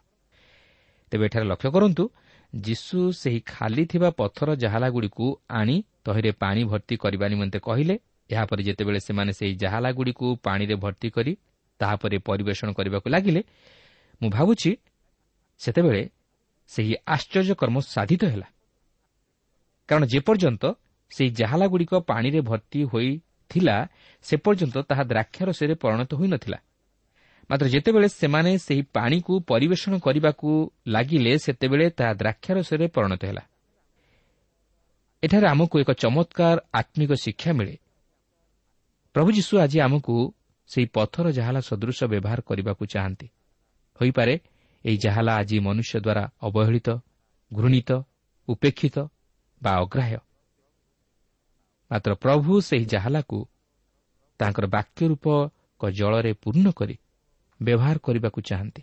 ତେବେ 1.11 1.25
ଏଠାରେ 1.27 1.45
ଲକ୍ଷ୍ୟ 1.45 1.71
କରନ୍ତୁ 1.71 2.05
ଯୀଶୁ 2.53 2.99
ସେହି 3.13 3.41
ଖାଲି 3.47 3.85
ଥିବା 3.85 4.09
ପଥର 4.11 4.49
ଜାହାଲାଗୁଡ଼ିକୁ 4.55 5.27
ଆଣି 5.51 5.77
ତହିଁରେ 6.05 6.31
ପାଣି 6.33 6.61
ଭର୍ତ୍ତି 6.65 6.95
କରିବା 6.97 7.27
ନିମନ୍ତେ 7.29 7.59
କହିଲେ 7.59 7.95
ଏହାପରେ 8.31 8.63
ଯେତେବେଳେ 8.63 9.01
ସେମାନେ 9.01 9.33
ସେହି 9.33 9.55
ଜାହାଲାଗୁଡ଼ିକୁ 9.55 10.27
ପାଣିରେ 10.43 10.75
ଭର୍ତ୍ତି 10.75 11.09
କରି 11.11 11.33
ତାହାପରେ 11.81 12.17
ପରିବେଷଣ 12.19 12.69
କରିବାକୁ 12.73 13.09
ଲାଗିଲେ 13.11 13.41
ମୁଁ 14.21 14.31
ଭାବୁଛି 14.31 14.71
ସେତେବେଳେ 15.61 16.03
ସେହି 16.69 16.95
ଆଶ୍ଚର୍ଯ୍ୟକର୍ମ 17.07 17.77
ସାଧିତ 17.95 18.23
ହେଲା। 18.25 18.49
କାରଣ 19.89 20.05
ଯେପର୍ଯ୍ୟନ୍ତ 20.05 20.65
ସେହି 21.11 21.31
ଜାହାଲାଗୁଡ଼ିକ 21.31 21.93
ପାଣିରେ 22.11 22.41
ଭର୍ତ୍ତି 22.41 22.81
ହୋଇଥିଲା 22.85 23.77
ସେ 24.25 24.35
ପର୍ଯ୍ୟନ୍ତ 24.37 24.77
ତାହା 24.89 25.03
ଦ୍ରାକ୍ଷାରସରେ 25.03 25.75
ପରିଣତ 25.75 26.11
ହୋଇନଥିଲା 26.15 26.59
ମାତ୍ର 27.51 27.67
ଯେତେବେଳେ 27.69 28.09
ସେମାନେ 28.09 28.51
ସେହି 28.59 28.83
ପାଣିକୁ 28.93 29.33
ପରିବେଷଣ 29.41 29.93
କରିବାକୁ 29.99 30.49
ଲାଗିଲେ 30.87 31.33
ସେତେବେଳେ 31.39 31.87
ତାହା 31.91 32.13
ଦ୍ରାକ୍ଷାରସରେ 32.13 32.87
ପରିଣତ 32.87 33.23
ହେଲା। 33.25 33.43
ଏଠାରେ 35.23 35.47
ଆମକୁ 35.49 35.75
ଏକ 35.81 35.91
ଚମତ୍କାର 35.93 36.59
ଆତ୍ମିକ 36.73 37.11
ଶିକ୍ଷା 37.25 37.53
ମିଳେ। 37.53 37.75
ପ୍ରଭୁ 39.15 39.29
ଯୀଶୁ 39.33 39.55
ଆଜି 39.59 39.79
ଆମକୁ 39.81 40.15
ସେହି 40.71 40.87
ପଥର 40.93 41.27
ଜାହାଲା 41.31 41.61
ସଦୃଶ 41.61 41.99
ବ୍ୟବହାର 42.05 42.41
କରିବାକୁ 42.41 42.83
ଚାହାନ୍ତି। 42.87 43.27
ହୋଇପାରେ 44.01 44.35
ଏହି 44.85 44.97
ଜାହାଲା 44.97 45.33
ଆଜି 45.41 45.57
ମନୁଷ୍ୟ 45.61 45.97
ଦ୍ୱାରା 46.01 46.25
ଅବହେଳିତ 46.43 46.89
ଘୃଣିତ 47.51 47.91
ଉପେକ୍ଷିତ 48.49 48.97
ବା 49.63 49.73
ଅଗ୍ରାହ୍ୟ। 49.83 50.19
ମାତ୍ର 51.91 52.13
ପ୍ରଭୁ 52.15 52.53
ସେହି 52.61 52.85
ଜାହାଲାକୁ 52.85 53.39
ତାଙ୍କର 54.41 54.65
ବାକ୍ୟ 54.67 55.01
ରୂପକ 55.09 55.81
ଜଳରେ 55.91 56.33
ପୂର୍ଣ୍ଣ 56.33 56.67
କରି 56.71 56.97
ବ୍ୟବହାର 57.61 57.97
କରିବାକୁ 57.99 58.41
ଚାହାନ୍ତି 58.41 58.83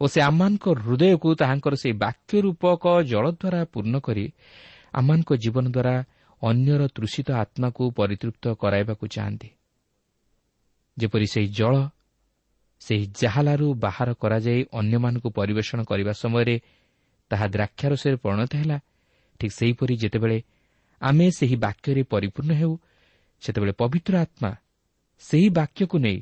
ଓ 0.00 0.04
ସେ 0.06 0.20
ଆମମାନଙ୍କ 0.20 0.64
ହୃଦୟକୁ 0.84 1.28
ତାହାଙ୍କର 1.34 1.74
ସେହି 1.74 1.94
ବାକ୍ୟ 2.04 2.34
ରୂପକ 2.42 2.84
ଜଳ 3.02 3.24
ଦ୍ୱାରା 3.30 3.60
ପୂର୍ଣ୍ଣ 3.64 3.94
କରି 3.98 4.24
ଆମମାନଙ୍କ 4.92 5.30
ଜୀବନ 5.34 5.64
ଦ୍ୱାରା 5.70 5.94
ଅନ୍ୟର 6.42 6.82
ତୃଷିତ 6.88 7.28
ଆତ୍ମାକୁ 7.32 7.82
ପରିତୃପ୍ତ 7.90 8.44
କରାଇବାକୁ 8.54 9.04
ଚାହାନ୍ତି। 9.06 9.48
ଯେପରି 10.96 11.26
ସେହି 11.26 11.48
ଜଳ 11.48 11.74
ସେହି 12.86 13.06
ଜାହାଲାରୁ 13.20 13.66
ବାହାର 13.74 14.08
କରାଯାଇ 14.12 14.60
ଅନ୍ୟମାନଙ୍କୁ 14.72 15.28
ପରିବେଷଣ 15.30 15.78
କରିବା 15.84 16.12
ସମୟରେ 16.12 16.56
ତାହା 17.30 17.46
ଦ୍ରାକ୍ଷାରସରେ 17.46 18.16
ପରିଣତ 18.16 18.52
ହେଲା। 18.56 18.78
ଠିକ୍ 19.40 19.54
ସେହିପରି 19.58 19.94
ଯେତେବେଳେ 19.96 20.38
ଆମେ 21.00 21.26
ସେହି 21.30 21.56
ବାକ୍ୟରେ 21.56 22.02
ପରିପୂର୍ଣ୍ଣ 22.02 22.52
ହେଉ 22.52 22.72
ସେତେବେଳେ 23.42 23.72
ପବିତ୍ର 23.72 24.14
ଆତ୍ମା 24.18 24.50
ସେହି 25.22 25.48
ବାକ୍ୟକୁ 25.48 25.96
ନେଇ 25.98 26.18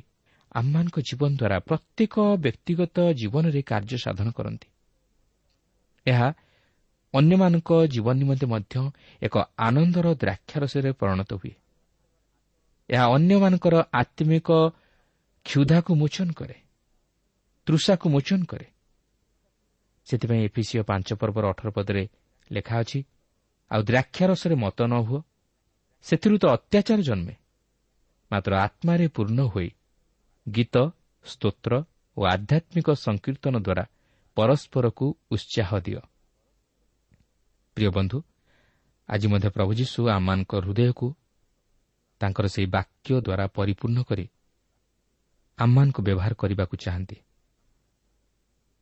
ଆମମାନଙ୍କ 0.52 0.96
ଜୀବନ 1.00 1.30
ଦ୍ୱାରା 1.36 1.56
ପ୍ରତ୍ୟେକ 1.60 2.14
ବ୍ୟକ୍ତିଗତ 2.36 2.96
ଜୀବନରେ 3.12 3.62
କାର୍ଯ୍ୟ 3.62 3.96
ସାଧନ 4.04 4.28
କରନ୍ତି। 4.30 4.68
ଏହା 6.06 6.28
ଅନ୍ୟମାନଙ୍କ 7.14 7.70
ଜୀବନ 7.86 8.14
ନିମନ୍ତେ 8.18 8.46
ମଧ୍ୟ 8.46 8.74
ଏକ 9.22 9.34
ଆନନ୍ଦର 9.58 10.06
ଦ୍ରାକ୍ଷାରସରେ 10.14 10.90
ପରିଣତ 10.92 11.30
ହୁଏ। 11.34 11.54
ଏହା 12.90 13.04
ଅନ୍ୟମାନଙ୍କର 13.16 13.74
ଆତ୍ମିକ 13.92 14.48
କ୍ଷୁଧାକୁ 15.46 15.92
ମୋଚନ 15.94 16.28
କରେ 16.32 16.56
ତୃଷାକୁ 17.66 18.06
ମୋଚନ 18.10 18.40
କରେ। 18.44 18.66
ସେଥିପାଇଁ 20.06 20.42
ଏଫିସିଓ 20.44 20.82
ପାଞ୍ଚ 20.82 21.08
ପର୍ବର 21.20 21.44
ଅଠର 21.52 21.68
ପଦରେ 21.70 22.02
ଲେଖା 22.50 22.76
ଅଛି 22.82 23.00
ଆଉ 23.70 23.80
ଦ୍ରାକ୍ଷାରସରେ 23.82 24.54
ମତ 24.54 24.78
ନ 24.82 24.94
ହୁଅ 25.06 25.20
ସେଥିରୁ 26.06 26.36
ତ 26.42 26.44
ଅତ୍ୟାଚାର 26.56 27.00
ଜନ୍ମେ। 27.00 27.34
ମାତ୍ର 28.30 28.52
ଆତ୍ମାରେ 28.56 29.06
ପୂର୍ଣ୍ଣ 29.08 29.40
ହୋଇ 29.52 29.68
ଗୀତ 30.46 30.76
ସ୍ତୋତ୍ର 31.26 31.72
ଓ 32.16 32.20
ଆଧ୍ୟାତ୍ମିକ 32.24 32.88
ସଂକୀର୍ତ୍ତନ 32.96 33.54
ଦ୍ୱାରା 33.66 33.84
ପରସ୍ପରକୁ 34.36 35.06
ଉତ୍ସାହ 35.30 35.70
ଦିଅ। 35.80 36.00
ପ୍ରିୟ 37.76 37.90
ବନ୍ଧୁ 37.90 38.18
ଆଜି 39.08 39.26
ମଧ୍ୟ 39.26 39.48
ପ୍ରଭୁ 39.56 39.72
ଯୀଶୁ 39.74 40.00
ଆମମାନଙ୍କ 40.08 40.52
ହୃଦୟକୁ 40.64 41.06
ତାଙ୍କର 42.20 42.46
ସେହି 42.46 42.68
ବାକ୍ୟ 42.76 43.10
ଦ୍ୱାରା 43.20 43.44
ପରିପୂର୍ଣ୍ଣ 43.56 43.98
କରି 44.02 44.24
ଆମମାନଙ୍କୁ 45.60 46.00
ବ୍ୟବହାର 46.02 46.32
କରିବାକୁ 46.34 46.76
ଚାହାନ୍ତି। 46.76 47.16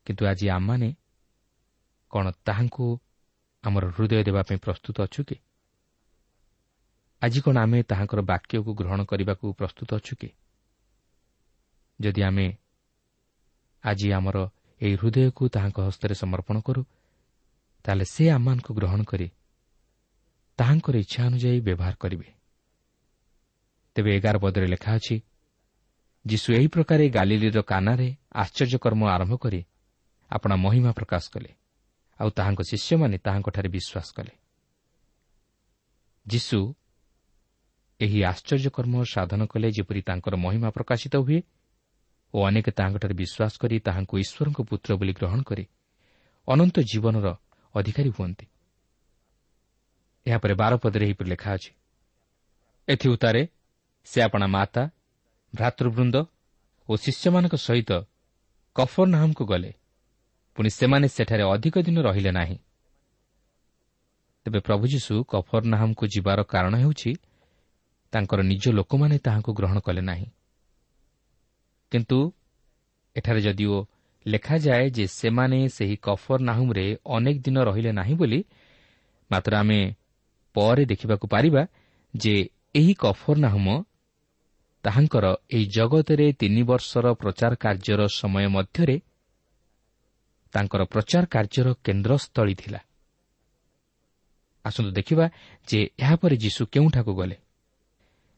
କିନ୍ତୁ 0.07 0.23
ଆଜି 0.27 0.47
ଆମମାନେ 0.49 0.89
କ'ଣ 2.11 2.31
ତାହାଙ୍କୁ 2.31 2.87
ଆମର 3.65 3.85
ହୃଦୟ 3.87 4.23
ଦେବା 4.25 4.43
ପାଇଁ 4.43 4.59
ପ୍ରସ୍ତୁତ 4.59 4.97
ଅଛୁ 5.01 5.21
କି? 5.25 5.37
ଆଜି 7.23 7.41
କ'ଣ 7.41 7.57
ଆମେ 7.59 7.79
ତାହାଙ୍କର 7.83 8.21
ବାକ୍ୟକୁ 8.21 8.71
ଗ୍ରହଣ 8.75 9.01
କରିବାକୁ 9.05 9.53
ପ୍ରସ୍ତୁତ 9.53 9.91
ଅଛୁ 9.95 10.15
କି? 10.21 10.29
ଯଦି 12.01 12.23
ଆମେ 12.23 12.47
ଆଜି 13.85 14.09
ଆମର 14.13 14.37
ଏହି 14.81 14.95
ହୃଦୟକୁ 14.95 15.43
ତାହାଙ୍କ 15.49 15.79
ହସ୍ତରେ 15.81 16.15
ସମର୍ପଣ 16.15 16.57
କରୁ 16.61 16.83
ତାହେଲେ 17.85 18.05
ସେ 18.05 18.25
ଆମମାନଙ୍କୁ 18.31 18.75
ଗ୍ରହଣ 18.75 19.01
କରି 19.03 19.29
ତାହାଙ୍କର 20.59 20.95
ଇଚ୍ଛା 20.97 21.21
ଅନୁଯାୟୀ 21.27 21.61
ବ୍ୟବହାର 21.61 21.95
କରିବେ। 21.95 22.29
ତେବେ 23.95 24.11
ଏଗାର 24.17 24.37
ପଦରେ 24.39 24.67
ଲେଖା 24.67 24.91
ଅଛି 24.95 25.17
ଯୀଶୁ 26.29 26.49
ଏହି 26.53 26.67
ପ୍ରକାର 26.67 27.01
ଗାଲିଲିର 27.09 27.61
କାନାରେ 27.63 28.09
ଆଶ୍ଚର୍ଯ୍ୟକର୍ମ 28.33 29.03
ଆରମ୍ଭ 29.09 29.35
କରି 29.37 29.61
ଆପଣା 30.31 30.55
ମହିମା 30.57 30.93
ପ୍ରକାଶ 30.93 31.25
କଲେ 31.35 31.51
ଆଉ 32.21 32.29
ତାହାଙ୍କ 32.31 32.61
ଶିଷ୍ୟମାନେ 32.71 33.17
ତାହାଙ୍କଠାରେ 33.19 33.69
ବିଶ୍ୱାସ 33.69 34.09
କଲେ। 34.17 34.33
ଯୀଶୁ 36.27 36.59
ଏହି 38.01 38.19
ଆଶ୍ଚର୍ଯ୍ୟକର୍ମ 38.23 38.95
ସାଧନ 39.05 39.41
କଲେ 39.47 39.69
ଯେପରି 39.71 40.01
ତାଙ୍କର 40.03 40.35
ମହିମା 40.37 40.69
ପ୍ରକାଶିତ 40.71 41.15
ହୁଏ 41.17 41.41
ଓ 42.35 42.39
ଅନେକ 42.47 42.67
ତାହାଙ୍କଠାରେ 42.71 43.15
ବିଶ୍ୱାସ 43.15 43.53
କରି 43.63 43.77
ତାହାଙ୍କୁ 43.79 44.15
ଈଶ୍ୱରଙ୍କ 44.19 44.59
ପୁତ୍ର 44.71 44.91
ବୋଲି 44.97 45.13
ଗ୍ରହଣ 45.13 45.41
କରି 45.43 45.65
ଅନନ୍ତ 46.49 46.77
ଜୀବନର 46.91 47.27
ଅଧିକାରୀ 47.75 48.11
ହୁଅନ୍ତି। 48.19 48.47
ଏହାପରେ 50.27 50.55
ବାରପଦରେ 50.55 51.05
ଏହିପରି 51.07 51.29
ଲେଖା 51.31 51.51
ଅଛି। 51.55 51.73
ଏଥି 52.89 53.07
ଉତ୍ତାରେ 53.09 53.43
ସେ 54.07 54.19
ଆପଣା 54.23 54.47
ମାତା 54.47 54.83
ଭ୍ରାତୃବୃନ୍ଦ 55.55 56.17
ଓ 56.89 56.97
ଶିଷ୍ୟମାନଙ୍କ 56.97 57.55
ସହିତ 57.57 57.91
କଫର 58.77 59.07
ନାହମକୁ 59.09 59.45
ଗଲେ। 59.45 59.73
ପୁଣି 60.57 60.71
ସେମାନେ 60.71 61.09
ସେଠାରେ 61.09 61.43
ଅଧିକ 61.43 61.75
ଦିନ 61.79 61.99
ରହିଲେ 62.01 62.31
ନାହିଁ। 62.31 62.57
ତେବେ 64.45 64.61
ପ୍ରଭୁ 64.61 64.85
ଯୀଶୁ 64.87 65.15
କଫର 65.25 65.63
ନାହମକୁ 65.65 66.05
ଯିବାର 66.07 66.43
କାରଣ 66.43 66.75
ହେଉଛି 66.77 67.13
ତାଙ୍କର 68.13 68.41
ନିଜ 68.43 68.65
ଲୋକମାନେ 68.69 69.19
ତାହାଙ୍କୁ 69.19 69.51
ଗ୍ରହଣ 69.53 69.79
କଲେ 69.79 70.01
ନାହିଁ। 70.01 70.27
କିନ୍ତୁ 71.91 72.33
ଏଠାରେ 73.17 73.41
ଯଦିଓ 73.41 73.87
ଲେଖାଯାଏ 74.27 74.91
ଯେ 74.91 75.07
ସେମାନେ 75.07 75.69
ସେହି 75.69 75.97
କଫର 75.97 76.39
ନାହୁମ୍ରେ 76.41 76.97
ଅନେକ 77.07 77.37
ଦିନ 77.43 77.57
ରହିଲେ 77.63 77.93
ନାହିଁ 77.93 78.15
ବୋଲି 78.15 78.45
ମାତ୍ର 79.31 79.53
ଆମେ 79.57 79.81
ପରେ 80.55 80.85
ଦେଖିବାକୁ 80.85 81.27
ପାରିବା 81.29 81.63
ଯେ 82.17 82.35
ଏହି 82.75 82.95
କଫର 82.95 83.37
ନାହୁମ 83.39 83.69
ତାହାଙ୍କର 84.85 85.27
ଏହି 85.51 85.67
ଜଗତରେ 85.67 86.27
ତିନି 86.33 86.63
ବର୍ଷର 86.63 87.07
ପ୍ରଚାର 87.13 87.53
କାର୍ଯ୍ୟର 87.55 88.01
ସମୟ 88.21 88.47
ମଧ୍ୟରେ 88.49 88.97
ତାଙ୍କର 90.55 90.83
ପ୍ରଚାର 90.85 91.25
କାର୍ଯ୍ୟର 91.27 91.69
କେନ୍ଦ୍ରସ୍ଥଳୀ 91.85 92.55
ଥିଲା। 92.55 92.81
ଆସନ୍ତୁ 94.65 94.91
ଦେଖିବା 94.91 95.27
ଯେ 95.69 95.79
ଏହାପରେ 95.99 96.35
ଯୀଶୁ 96.37 96.63
କେଉଁଠାକୁ 96.73 97.13
ଗଲେ। 97.15 97.37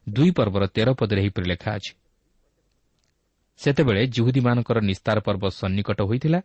ଦୁଇ 0.07 0.31
ପର୍ବର 0.31 0.63
ତେର 0.67 0.89
ପଦରେ 0.99 1.19
ଏହିପରି 1.21 1.45
ଲେଖା 1.45 1.69
ଅଛି 1.77 1.93
ସେତେବେଳେ 3.59 4.01
ଜୁହୁଦୀମାନଙ୍କର 4.07 4.77
ନିସ୍ତାର 4.81 5.17
ପର୍ବ 5.19 5.43
ସନ୍ନିକଟ 5.59 5.99
ହୋଇଥିଲା 6.01 6.39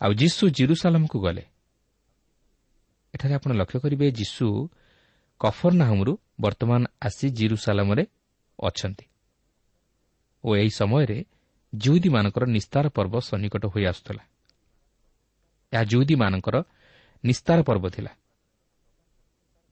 ଆଉ 0.00 0.12
ଯୀଶୁ 0.12 0.44
ଜିରୁସାଲାମକୁ 0.58 1.18
ଗଲେ। 1.20 1.44
ଏଠାରେ 3.14 3.34
ଆପଣ 3.34 3.50
ଲକ୍ଷ୍ୟ 3.60 3.78
କରିବେ 3.84 4.06
ଯୀଶୁ 4.12 4.46
କଫରନାହମରୁ 5.40 6.12
ବର୍ତ୍ତମାନ 6.40 6.82
ଆସି 7.02 7.26
ଜିରୁସାଲାମରେ 7.30 8.04
ଅଛନ୍ତି। 8.62 9.06
ଓ 10.44 10.56
ଏହି 10.56 10.70
ସମୟରେ 10.70 11.24
ଜୁହୁଦୀମାନଙ୍କର 11.74 12.44
ନିସ୍ତାର 12.46 12.88
ପର୍ବ 12.88 13.14
ସନ୍ନିକଟ 13.20 13.64
ହୋଇ 13.66 13.84
ଆସୁଥିଲା। 13.86 14.22
ଏହା 15.72 15.84
ଜୁହୁଦୀମାନଙ୍କର 15.84 16.56
ନିସ୍ତାର 17.24 17.62
ପର୍ବ 17.62 17.84
ଥିଲା। 17.88 18.10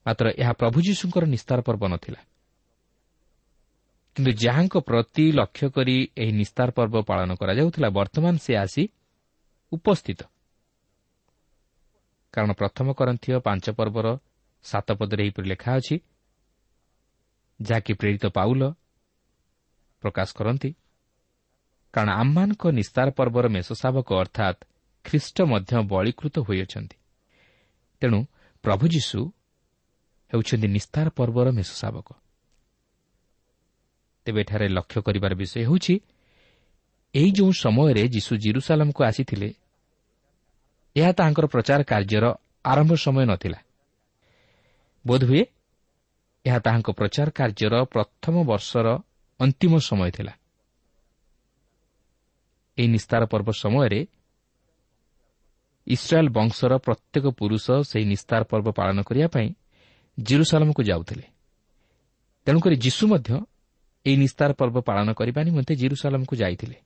ମାତ୍ର 0.07 0.27
ଏହା 0.38 0.53
ପ୍ରଭୁ 0.53 0.79
ଯୀଶୁଙ୍କର 0.81 1.24
ନିସ୍ତାର 1.24 1.61
ପର୍ବ 1.61 1.83
ନଥିଲା। 1.88 2.20
କିନ୍ତୁ 4.16 4.33
ଯାହାଙ୍କ 4.33 4.74
ପ୍ରତି 4.79 5.33
ଲକ୍ଷ୍ୟ 5.33 5.70
କରି 5.70 5.96
ଏହି 6.16 6.33
ନିସ୍ତାର 6.33 6.68
ପର୍ବ 6.70 6.94
ପାଳନ 7.03 7.31
କରାଯାଉଥିଲା 7.35 7.88
ବର୍ତ୍ତମାନ 7.88 8.35
ସେ 8.37 8.53
ଆସି 8.57 8.88
ଉପସ୍ଥିତ। 9.72 10.20
କାରଣ 12.35 12.51
ପ୍ରଥମ 12.53 12.87
କରନ୍ଥୀୟ 12.92 13.40
ପାଞ୍ଚ 13.40 13.70
ପର୍ବର 13.70 14.07
ସାତ 14.62 14.88
ପଦରେ 14.92 15.22
ଏହିପରି 15.24 15.48
ଲେଖା 15.48 15.70
ଅଛି 15.77 16.01
ଯାହାକି 17.61 17.92
ପ୍ରେରିତ 17.92 18.25
ପାଉଲ 18.27 18.62
ପ୍ରକାଶ 20.03 20.29
କରନ୍ତି। 20.35 20.71
କାରଣ 21.94 22.11
ଆମମାନଙ୍କ 22.23 22.64
ନିସ୍ତାର 22.71 23.09
ପର୍ବର 23.11 23.44
ମେଷ 23.49 23.68
ଶାବକ 23.83 24.09
ଅର୍ଥାତ୍ 24.14 24.59
ଖ୍ରୀଷ୍ଟ 25.05 25.37
ମଧ୍ୟ 25.42 25.73
ବଳୀକୃତ 25.92 26.35
ହୋଇଅଛନ୍ତି। 26.38 26.97
ତେଣୁ 28.03 28.18
ପ୍ରଭୁ 28.64 28.85
ଯୀଶୁ 28.88 29.21
ହେଉଛନ୍ତି 30.31 30.68
ନିସ୍ତାର 30.68 31.07
ପର୍ବର 31.11 31.47
ମେଷ 31.51 31.71
ଶାବକ 31.81 32.09
ତେବେ 34.27 34.40
ଏଠାରେ 34.40 34.66
ଲକ୍ଷ୍ୟ 34.68 35.01
କରିବାର 35.03 35.33
ବିଷୟ 35.35 35.57
ହେଉଛି 35.64 35.94
ଏହି 37.14 37.31
ଯେଉଁ 37.33 37.53
ସମୟରେ 37.53 38.03
ଯୀଶୁ 38.09 38.33
ଜିରୁସାଲାମକୁ 38.37 39.01
ଆସିଥିଲେ 39.05 39.49
ଏହା 40.97 41.11
ତାହାଙ୍କର 41.12 41.47
ପ୍ରଚାର 41.47 41.81
କାର୍ଯ୍ୟର 41.83 42.25
ଆରମ୍ଭ 42.64 42.92
ସମୟ 42.94 43.25
ନଥିଲା। 43.25 43.59
ବୋଧହୁଏ 45.07 45.42
ଏହା 46.48 46.58
ତାହାଙ୍କ 46.64 46.88
ପ୍ରଚାର 46.98 47.28
କାର୍ଯ୍ୟର 47.38 47.74
ପ୍ରଥମ 47.94 48.34
ବର୍ଷର 48.50 48.87
ଅନ୍ତିମ 49.40 49.72
ସମୟ 49.88 50.11
ଥିଲା। 50.16 50.32
ଏହି 52.78 52.88
ନିସ୍ତାର 52.96 53.22
ପର୍ବ 53.32 53.48
ସମୟରେ 53.62 54.00
ଇସ୍ରାଏଲ୍ 55.87 56.30
ବଂଶର 56.38 56.72
ପ୍ରତ୍ୟେକ 56.87 57.24
ପୁରୁଷ 57.40 57.66
ସେହି 57.90 58.04
ନିସ୍ତାର 58.12 58.40
ପର୍ବ 58.50 58.68
ପାଳନ 58.78 58.98
କରିବା 59.08 59.28
ପାଇଁ 59.34 59.48
ଜିରୁସାଲାମକୁ 60.18 60.82
ଯାଉଥିଲେ। 60.82 61.26
ତେଣୁକରି 62.46 62.76
ଯୀଶୁ 62.76 63.04
ମଧ୍ୟ 63.12 63.30
ଏହି 64.06 64.16
ନିସ୍ତାର 64.16 64.50
ପର୍ବ 64.61 64.76
ପାଳନ 64.80 65.08
କରିବା 65.12 65.40
ନିମନ୍ତେ 65.48 65.72
ଜିରୁସାଲାମକୁ 65.82 66.34
ଯାଇଥିଲେ 66.37 66.76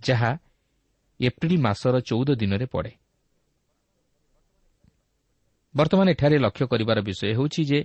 ଯାହା 0.00 0.30
ଏପ୍ରିଲ୍ 1.20 1.58
ମାସର 1.58 1.94
ଚଉଦ 2.00 2.28
ଦିନରେ 2.40 2.66
ପଡ଼େ। 2.66 2.92
ବର୍ତ୍ତମାନ 5.74 6.06
ଏଠାରେ 6.10 6.36
ଲକ୍ଷ୍ୟ 6.38 6.64
କରିବାର 6.72 6.98
ବିଷୟ 7.08 7.24
ହେଉଛି 7.36 7.62
ଯେ 7.70 7.80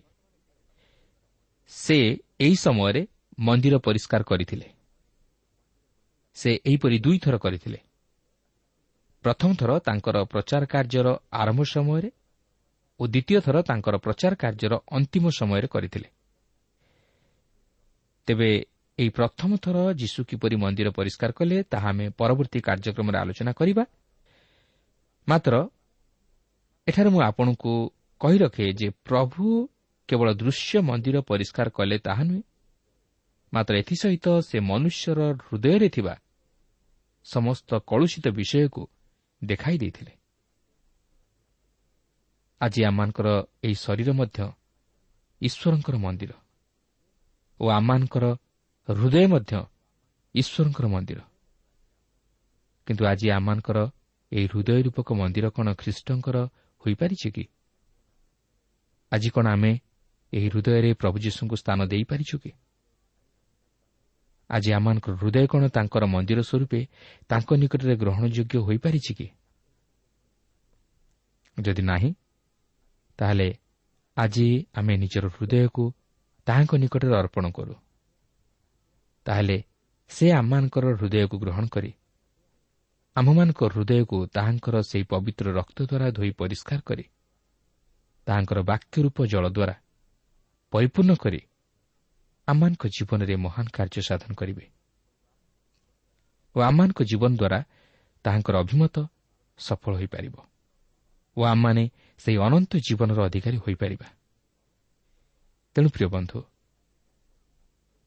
ସେ 1.67 2.19
ଏହି 2.39 2.55
ସମୟରେ 2.55 3.07
ମନ୍ଦିର 3.39 3.77
ପରିଷ୍କାର 3.77 4.23
କରିଥିଲେ। 4.23 4.67
ସେ 6.33 6.51
ଏହିପରି 6.65 6.99
ଦୁଇଥର 6.99 7.37
କରିଥିଲେ। 7.37 7.79
ପ୍ରଥମ 9.23 9.55
ଥର 9.55 9.79
ତାଙ୍କର 9.79 10.23
ପ୍ରଚାର 10.23 10.65
କାର୍ଯ୍ୟର 10.65 11.07
ଆରମ୍ଭ 11.31 11.61
ସମୟରେ 11.63 12.09
ଓ 12.99 13.03
ଦ୍ୱିତୀୟ 13.07 13.41
ଥର 13.41 13.61
ତାଙ୍କର 13.61 13.95
ପ୍ରଚାର 13.97 14.33
କାର୍ଯ୍ୟର 14.35 14.73
ଅନ୍ତିମ 14.91 15.25
ସମୟରେ 15.29 15.67
କରିଥିଲେ। 15.67 16.09
ତେବେ 18.27 18.49
ଏହି 18.99 19.09
ପ୍ରଥମ 19.09 19.57
ଥର 19.57 19.77
ଯୀଶୁ 19.93 20.19
କିପରି 20.23 20.55
ମନ୍ଦିର 20.55 20.89
ପରିଷ୍କାର 20.91 21.31
କଲେ 21.31 21.63
ତାହା 21.63 21.89
ଆମେ 21.89 22.09
ପରବର୍ତ୍ତୀ 22.09 22.59
କାର୍ଯ୍ୟକ୍ରମରେ 22.61 23.17
ଆଲୋଚନା 23.17 23.51
କରିବା। 23.51 23.83
ମାତ୍ର 25.27 25.53
ଏଠାରେ 26.87 27.09
ମୁଁ 27.09 27.21
ଆପଣଙ୍କୁ 27.21 27.73
କହି 28.21 28.37
ରଖେ 28.37 28.65
ଯେ 28.73 28.89
ପ୍ରଭୁ 28.89 29.69
କେବଳ 30.09 30.27
ଦୃଶ୍ୟ 30.33 30.81
ମନ୍ଦିର 30.81 31.17
ପରିଷ୍କାର 31.21 31.67
କଲେ 31.69 31.97
ତାହା 31.97 32.23
ନୁହେଁ। 32.23 32.43
ମାତ୍ର 33.53 33.73
ଏଥିସହିତ 33.81 34.27
ସେ 34.41 34.57
ମନୁଷ୍ୟର 34.59 35.19
ହୃଦୟରେ 35.45 35.89
ଥିବା 35.89 36.13
ସମସ୍ତ 37.25 37.69
କଳୁଷିତ 37.89 38.25
ବିଷୟକୁ 38.29 38.81
ଦେଖାଇ 39.43 39.77
ଦେଇଥିଲେ। 39.77 40.13
ଆଜି 42.61 42.81
ଆମମାନଙ୍କର 42.85 43.27
ଏହି 43.63 43.75
ଶରୀର 43.75 44.09
ମଧ୍ୟ 44.13 44.39
ଈଶ୍ୱରଙ୍କର 45.41 45.95
ମନ୍ଦିର 45.97 46.31
ଓ 47.59 47.65
ଆମମାନଙ୍କର 47.69 48.25
ହୃଦୟ 48.87 49.27
ମଧ୍ୟ 49.27 49.53
ଈଶ୍ୱରଙ୍କର 50.35 50.85
ମନ୍ଦିର। 50.87 51.19
କିନ୍ତୁ 52.87 53.03
ଆଜି 53.05 53.27
ଆମମାନଙ୍କର 53.29 53.77
ଏହି 54.31 54.47
ହୃଦୟ 54.47 54.77
ରୂପକ 54.83 55.07
ମନ୍ଦିର 55.13 55.45
କ'ଣ 55.49 55.67
ଖ୍ରୀଷ୍ଟଙ୍କର 55.73 56.37
ହୋଇପାରିଛି 56.83 57.29
କି? 57.31 57.43
ଆଜି 59.11 59.29
କ'ଣ 59.29 59.45
ଆମେ 59.47 59.71
ଏହି 60.33 60.47
ହୃଦୟରେ 60.49 60.93
ପ୍ରଭୁ 60.93 61.17
ଯୀଶୁଙ୍କୁ 61.19 61.55
ସ୍ଥାନ 61.55 61.79
ଦେଇପାରିଛୁ 61.85 62.37
କି? 62.39 62.51
ଆଜି 64.49 64.69
ଆମମାନଙ୍କର 64.73 65.13
ହୃଦୟ 65.15 65.47
କ'ଣ 65.47 65.63
ତାଙ୍କର 65.67 66.03
ମନ୍ଦିର 66.05 66.39
ସ୍ୱରୂପେ 66.41 66.79
ତାଙ୍କ 67.29 67.49
ନିକଟରେ 67.53 67.95
ଗ୍ରହଣଯୋଗ୍ୟ 67.95 68.57
ହୋଇପାରିଛି 68.57 69.13
କି? 69.13 69.27
ଯଦି 71.61 71.81
ନାହିଁ 71.81 72.09
ତାହେଲେ 73.17 73.47
ଆଜି 74.17 74.47
ଆମେ 74.75 74.93
ନିଜର 74.97 75.25
ହୃଦୟକୁ 75.27 75.83
ତାହାଙ୍କ 76.45 76.73
ନିକଟରେ 76.75 77.15
ଅର୍ପଣ 77.15 77.45
କରୁ। 77.49 77.75
ତାହେଲେ 79.25 79.57
ସେ 80.11 80.25
ଆମମାନଙ୍କର 80.31 80.85
ହୃଦୟକୁ 80.95 81.35
ଗ୍ରହଣ 81.39 81.65
କରି 81.67 81.91
ଆମମାନଙ୍କ 83.15 83.61
ହୃଦୟକୁ 83.73 84.17
ତାହାଙ୍କର 84.27 84.75
ସେହି 84.81 85.03
ପବିତ୍ର 85.03 85.45
ରକ୍ତ 85.53 85.77
ଦ୍ୱାରା 85.89 86.07
ଧୋଇ 86.11 86.31
ପରିଷ୍କାର 86.31 86.79
କରି 86.85 87.05
ତାହାଙ୍କର 88.27 88.59
ବାକ୍ୟ 88.61 88.95
ରୂପ 89.03 89.17
ଜଳ 89.25 89.45
ଦ୍ୱାରା 89.49 89.75
ପରିପୂର୍ଣ୍ଣ 90.71 91.13
କରି 91.15 91.41
ଆମମାନଙ୍କ 92.47 92.83
ଜୀବନରେ 92.87 93.35
ମହାନ 93.35 93.65
କାର୍ଯ୍ୟ 93.73 94.01
ସାଧନ 94.01 94.31
କରିବେ 94.33 94.65
ଓ 96.55 96.57
ଆମମାନଙ୍କ 96.61 96.99
ଜୀବନ 97.03 97.31
ଦ୍ୱାରା 97.35 97.59
ତାହାଙ୍କର 98.25 98.55
ଅଭିମତ 98.63 98.95
ସଫଳ 99.59 99.93
ହୋଇପାରିବ 99.99 100.35
ଓ 101.37 101.41
ଆମମାନେ 101.43 101.83
ସେହି 102.19 102.37
ଅନନ୍ତ 102.37 102.71
ଜୀବନର 102.87 103.19
ଅଧିକାରୀ 103.27 103.57
ହୋଇପାରିବା। 103.57 104.07
ତେଣୁ 105.75 105.89
ପ୍ରିୟ 105.89 106.07
ବନ୍ଧୁ 106.07 106.39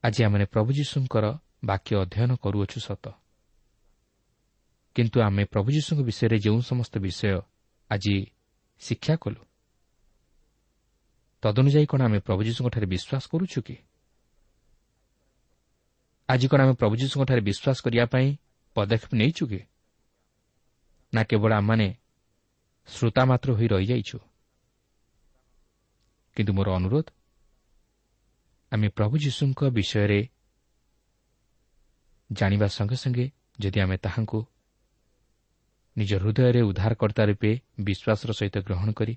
ଆଜି 0.05 0.21
ଆମେ 0.25 0.45
ପ୍ରଭୁ 0.45 0.71
ଯୀଶୁଙ୍କର 0.73 1.25
ବାକ୍ୟ 1.65 1.91
ଅଧ୍ୟୟନ 2.03 2.31
କରୁଅଛୁ 2.37 2.79
ସତ। 2.81 3.05
କିନ୍ତୁ 4.97 5.19
ଆମେ 5.21 5.43
ପ୍ରଭୁ 5.45 5.69
ଯୀଶୁଙ୍କ 5.77 6.01
ବିଷୟରେ 6.09 6.37
ଯେଉଁ 6.39 6.61
ସମସ୍ତ 6.61 6.95
ବିଷୟ 6.99 7.41
ଆଜି 7.91 8.17
ଶିକ୍ଷା 8.83 9.15
କଲୁ 9.17 9.48
ତଦନୁଯାୟୀ 11.43 11.87
କ'ଣ 11.87 12.01
ଆମେ 12.03 12.19
ପ୍ରଭୁ 12.19 12.41
ଯୀଶୁଙ୍କଠାରେ 12.43 12.87
ବିଶ୍ୱାସ 12.87 13.25
କରୁଛୁ 13.33 13.61
କି? 13.63 13.77
ଆଜି 16.29 16.47
କ'ଣ 16.49 16.61
ଆମେ 16.61 16.75
ପ୍ରଭୁ 16.75 16.95
ଯୀଶୁଙ୍କଠାରେ 16.97 17.41
ବିଶ୍ୱାସ 17.41 17.79
କରିବା 17.85 18.05
ପାଇଁ 18.07 18.27
ପଦକ୍ଷେପ 18.77 19.13
ନେଇଛୁ 19.15 19.45
କି? 19.47 19.61
ନା 21.15 21.23
କେବଳ 21.25 21.51
ଆମମାନେ 21.53 21.89
ଶ୍ରୋତା 22.89 23.23
ମାତ୍ର 23.25 23.49
ହୋଇ 23.53 23.67
ରହିଯାଇଛୁ? 23.69 24.19
କିନ୍ତୁ 26.37 26.53
ମୋର 26.53 26.69
ଅନୁରୋଧ 26.75 27.07
ଆମେ 28.73 28.89
ପ୍ରଭୁ 28.89 29.15
ଯୀଶୁଙ୍କ 29.19 29.61
ବିଷୟରେ 29.71 30.21
ଜାଣିବା 32.33 32.67
ସଙ୍ଗେ 32.67 32.97
ସଙ୍ଗେ 32.97 33.27
ଯଦି 33.59 33.79
ଆମେ 33.81 33.97
ତାହାଙ୍କୁ 33.97 34.41
ନିଜ 35.97 36.11
ହୃଦୟରେ 36.15 36.61
ଉଦ୍ଧାରକର୍ତ୍ତା 36.63 37.23
ରୂପେ 37.25 37.51
ବିଶ୍ୱାସର 37.81 38.31
ସହିତ 38.33 38.57
ଗ୍ରହଣ 38.59 38.89
କରି 38.93 39.15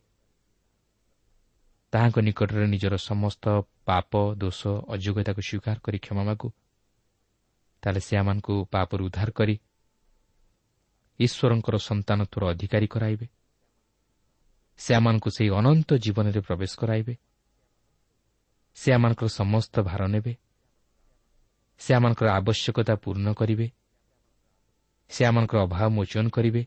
ତାହାଙ୍କ 1.94 2.18
ନିକଟରେ 2.20 2.68
ନିଜର 2.68 2.96
ସମସ୍ତ 2.98 3.46
ପାପ 3.86 4.12
ଦୋଷ 4.36 4.62
ଅଯୋଗ୍ୟତାକୁ 4.68 5.42
ସ୍ୱୀକାର 5.42 5.78
କରି 5.80 5.98
କ୍ଷମା 6.00 6.24
ମାଗୁ। 6.24 6.50
ତାହେଲେ 7.84 8.00
ସେ 8.00 8.14
ଆମମାନଙ୍କୁ 8.18 8.54
ପାପରୁ 8.72 9.02
ଉଦ୍ଧାର 9.06 9.30
କରି 9.32 9.56
ଈଶ୍ୱରଙ୍କର 11.20 11.76
ସନ୍ତାନତ୍ୱର 11.78 12.44
ଅଧିକାରୀ 12.50 12.88
କରାଇବେ। 12.88 13.28
ସେ 14.78 14.92
ଆମମାନଙ୍କୁ 14.96 15.30
ସେହି 15.30 15.50
ଅନନ୍ତ 15.50 15.90
ଜୀବନରେ 15.94 16.40
ପ୍ରବେଶ 16.40 16.72
କରାଇବେ। 16.78 17.14
ସେ 18.76 18.94
ଆମମାନଙ୍କର 18.94 19.28
ସମସ୍ତ 19.28 19.76
ଭାର 19.82 20.02
ନେବେ। 20.08 20.34
ସେ 21.80 21.94
ଆମମାନଙ୍କର 21.94 22.28
ଆବଶ୍ୟକତା 22.30 22.94
ପୂର୍ଣ୍ଣ 22.96 23.28
କରିବେ। 23.34 23.68
ସେ 25.10 25.22
ଆମମାନଙ୍କର 25.26 25.60
ଅଭାବ 25.62 25.90
ମୋଚନ 25.90 26.26
କରିବେ। 26.30 26.62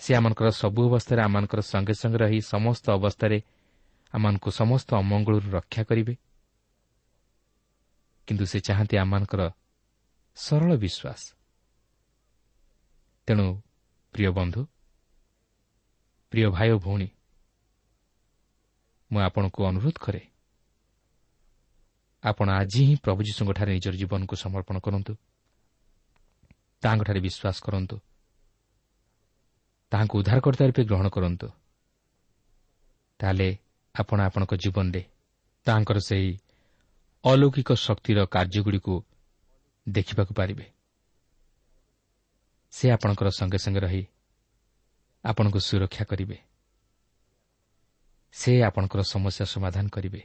ସେ 0.00 0.10
ଆମମାନଙ୍କର 0.14 0.48
ସବୁ 0.50 0.82
ଅବସ୍ଥାରେ 0.88 1.20
ଆମମାନଙ୍କର 1.22 1.60
ସଙ୍ଗେ 1.60 1.94
ସଙ୍ଗେ 1.94 2.18
ରହି 2.18 2.40
ସମସ୍ତ 2.40 2.84
ଅବସ୍ଥାରେ 2.90 3.38
ଆମମାନଙ୍କୁ 4.12 4.50
ସମସ୍ତ 4.50 4.88
ଅମଙ୍ଗଳରୁ 4.94 5.48
ରକ୍ଷା 5.50 5.82
କରିବେ। 5.84 6.14
କିନ୍ତୁ 8.28 8.44
ସେ 8.46 8.58
ଚାହାନ୍ତି 8.60 8.94
ଆମମାନଙ୍କର 8.98 9.42
ସରଳ 10.36 10.70
ବିଶ୍ୱାସ। 10.76 11.22
ତେଣୁ 13.28 13.46
ପ୍ରିୟ 14.14 14.30
ବନ୍ଧୁ 14.30 14.60
ପ୍ରିୟ 16.32 16.48
ଭାଇ 16.50 16.70
ଓ 16.70 16.78
ଭଉଣୀ 16.78 17.08
ମୁଁ 19.10 19.20
ଆପଣଙ୍କୁ 19.20 19.60
ଅନୁରୋଧ 19.64 19.96
କରେ 20.04 20.22
ଆପଣ 22.24 22.48
ଆଜି 22.50 22.80
ହିଁ 22.84 22.94
ପ୍ରଭୁ 23.04 23.20
ଯୀଶୁଙ୍କଠାରେ 23.22 23.70
ନିଜର 23.74 23.94
ଜୀବନକୁ 23.96 24.34
ସମର୍ପଣ 24.36 24.76
କରନ୍ତୁ 24.78 25.12
ତାହାଙ୍କଠାରେ 26.82 27.20
ବିଶ୍ୱାସ 27.20 27.56
କରନ୍ତୁ 27.66 27.96
ତାହାଙ୍କୁ 29.92 30.14
ଉଦ୍ଧାରକର୍ତ୍ତା 30.18 30.64
ରୂପେ 30.66 30.82
ଗ୍ରହଣ 30.84 31.06
କରନ୍ତୁ 31.08 31.48
ତାହେଲେ 33.20 33.48
ଆପଣ 33.98 34.18
ଆପଣଙ୍କ 34.20 34.54
ଜୀବନରେ 34.54 35.02
ତାହାଙ୍କର 35.66 35.98
ସେହି 35.98 36.30
ଅଲୌକିକ 37.24 37.72
ଶକ୍ତିର 37.72 38.26
କାର୍ଯ୍ୟଗୁଡ଼ିକୁ 38.26 38.94
ଦେଖିବାକୁ 39.88 40.34
ପାରିବେ। 40.34 40.66
ସେ 42.70 42.90
ଆପଣଙ୍କର 42.90 43.28
ସଙ୍ଗେ 43.28 43.58
ସଙ୍ଗେ 43.58 43.80
ରହି 43.80 44.02
ଆପଣଙ୍କୁ 45.24 45.58
ସୁରକ୍ଷା 45.58 46.04
କରିବେ। 46.04 46.38
ସେ 48.32 48.62
ଆପଣଙ୍କର 48.62 49.00
ସମସ୍ୟା 49.02 49.44
ସମାଧାନ 49.44 49.88
କରିବେ। 49.88 50.22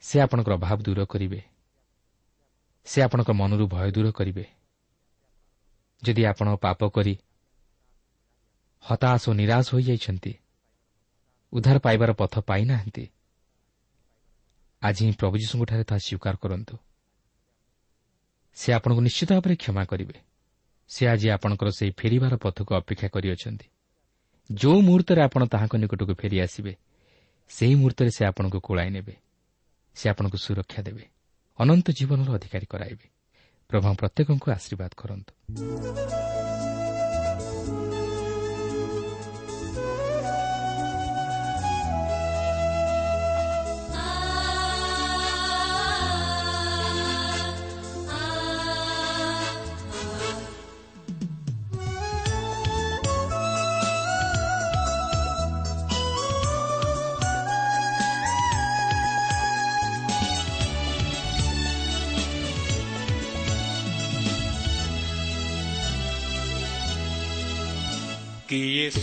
ସେ 0.00 0.20
ଆପଣଙ୍କର 0.20 0.54
ଅଭାବ 0.54 0.78
ଦୂର 0.82 1.04
କରିବେ। 1.04 1.40
ସେ 2.84 3.02
ଆପଣଙ୍କ 3.02 3.30
ମନରୁ 3.30 3.66
ଭୟ 3.66 3.90
ଦୂର 3.90 4.10
କରିବେ। 4.10 4.44
ଯଦି 6.02 6.22
ଆପଣ 6.26 6.56
ପାପ 6.56 6.88
କରି 6.88 7.14
ହତାଶ 8.80 9.22
ଓ 9.28 9.32
ନିରାଶ 9.32 9.66
ହୋଇଯାଇଛନ୍ତି 9.74 10.32
ଉଦ୍ଧାର 11.52 11.78
ପାଇବାର 11.78 12.12
ପଥ 12.12 12.38
ପାଇନାହାନ୍ତି। 12.38 13.10
ଆଜି 14.82 15.04
ହିଁ 15.04 15.12
ପ୍ରଭୁ 15.12 15.36
ଯୀଶୁଙ୍କଠାରେ 15.36 15.84
ତାହା 15.84 15.98
ସ୍ୱୀକାର 15.98 16.36
କରନ୍ତୁ। 16.36 16.76
ସେ 18.54 18.72
ଆପଣଙ୍କୁ 18.72 19.00
ନିଶ୍ଚିତ 19.00 19.32
ଭାବରେ 19.32 19.56
କ୍ଷମା 19.56 19.84
କରିବେ। 19.84 20.20
ସେ 20.88 21.06
ଆଜି 21.06 21.30
ଆପଣଙ୍କର 21.30 21.70
ସେହି 21.70 21.92
ଫେରିବାର 21.98 22.36
ପଥକୁ 22.36 22.74
ଅପେକ୍ଷା 22.74 23.08
କରିଅଛନ୍ତି। 23.08 23.66
ଯେଉଁ 24.52 24.80
ମୁହୂର୍ତ୍ତରେ 24.80 25.22
ଆପଣ 25.22 25.46
ତାହାଙ୍କ 25.46 25.76
ନିକଟକୁ 25.76 26.14
ଫେରିଆସିବେ 26.14 26.76
ସେହି 27.48 27.74
ମୁହୂର୍ତ୍ତରେ 27.74 28.10
ସେ 28.10 28.26
ଆପଣଙ୍କୁ 28.26 28.60
କୋଳାଇ 28.60 28.90
ନେବେ। 28.90 29.16
ସେ 29.94 30.10
ଆପଣଙ୍କୁ 30.10 30.38
ସୁରକ୍ଷା 30.38 30.82
ଦେବେ। 30.82 31.04
ଅନନ୍ତ 31.58 31.90
ଜୀବନର 31.90 32.34
ଅଧିକାରୀ 32.34 32.66
କରାଇବେ। 32.66 33.06
ପ୍ରଭା 33.68 33.92
ପ୍ରତ୍ୟେକଙ୍କୁ 33.92 34.52
ଆଶୀର୍ବାଦ 34.52 34.90
କରନ୍ତୁ। 34.96 36.25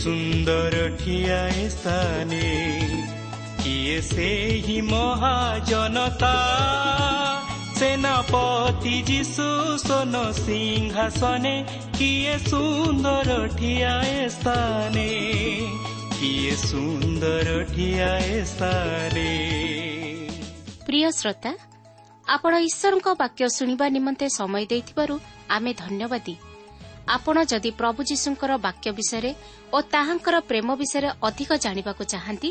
ସୁନ୍ଦର 0.04 0.80
ଠିଆ 1.00 1.36
ସ୍ଥାନେ 1.74 2.48
କିଏ 3.60 3.98
ସେହି 4.08 4.76
ମହାଜନତା 4.88 6.32
ସେନାପତି 7.78 8.96
ଯୀଶୁ 9.08 9.46
ସୋନ 9.84 10.20
ସିଂହାସନେ 10.38 11.54
କିଏ 11.96 12.36
ସୁନ୍ଦର 12.50 13.38
ଠିଆ 13.56 13.94
ସ୍ଥାନେ 14.36 15.08
କିଏ 16.18 16.54
ସୁନ୍ଦର 16.68 17.58
ଠିଆ 17.74 18.12
ସ୍ଥାନେ 18.52 19.28
ପ୍ରିୟ 20.86 21.08
ଶ୍ରୋତା 21.18 21.52
ଆପଣ 22.26 22.52
ଈଶ୍ୱରଙ୍କ 22.68 23.06
ବାକ୍ୟ 23.22 23.48
ଶୁଣିବା 23.56 23.86
ନିମନ୍ତେ 23.96 24.26
ସମୟ 24.38 24.64
ଦେଇଥିବାରୁ 24.72 25.14
ଆମେ 25.48 25.72
ଧନ୍ୟବାଦୀ 25.82 26.34
ଆପଣ 27.06 27.36
ଯଦି 27.44 27.70
ପ୍ରଭୁ 27.80 28.00
ଯୀଶୁଙ୍କର 28.10 28.52
ବାକ୍ୟ 28.66 28.88
ବିଷୟରେ 28.98 29.30
ଓ 29.72 29.78
ତାହାଙ୍କର 29.94 30.36
ପ୍ରେମ 30.50 30.68
ବିଷୟରେ 30.80 31.08
ଅଧିକ 31.28 31.50
ଜାଣିବାକୁ 31.64 32.02
ଚାହାନ୍ତି 32.12 32.50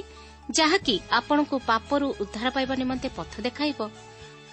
ଯାହାକି 0.58 0.96
ଆପଣଙ୍କୁ 1.20 1.56
ପାପରୁ 1.70 2.08
ଉଦ୍ଧାର 2.24 2.48
ପାଇବା 2.56 2.76
ନିମନ୍ତେ 2.82 3.10
ପଥ 3.18 3.34
ଦେଖାଇବ 3.48 3.80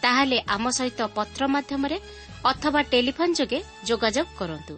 ତାହେଲେ 0.03 0.39
ଆମ 0.55 0.65
ସହିତ 0.79 1.01
ପତ୍ର 1.17 1.41
ମାଧ୍ୟମରେ 1.55 1.97
ଅଥବା 2.51 2.81
ଟେଲିଫୋନ୍ 2.93 3.37
ଯୋଗେ 3.39 3.59
ଯୋଗାଯୋଗ 3.89 4.29
କରନ୍ତୁ। 4.39 4.75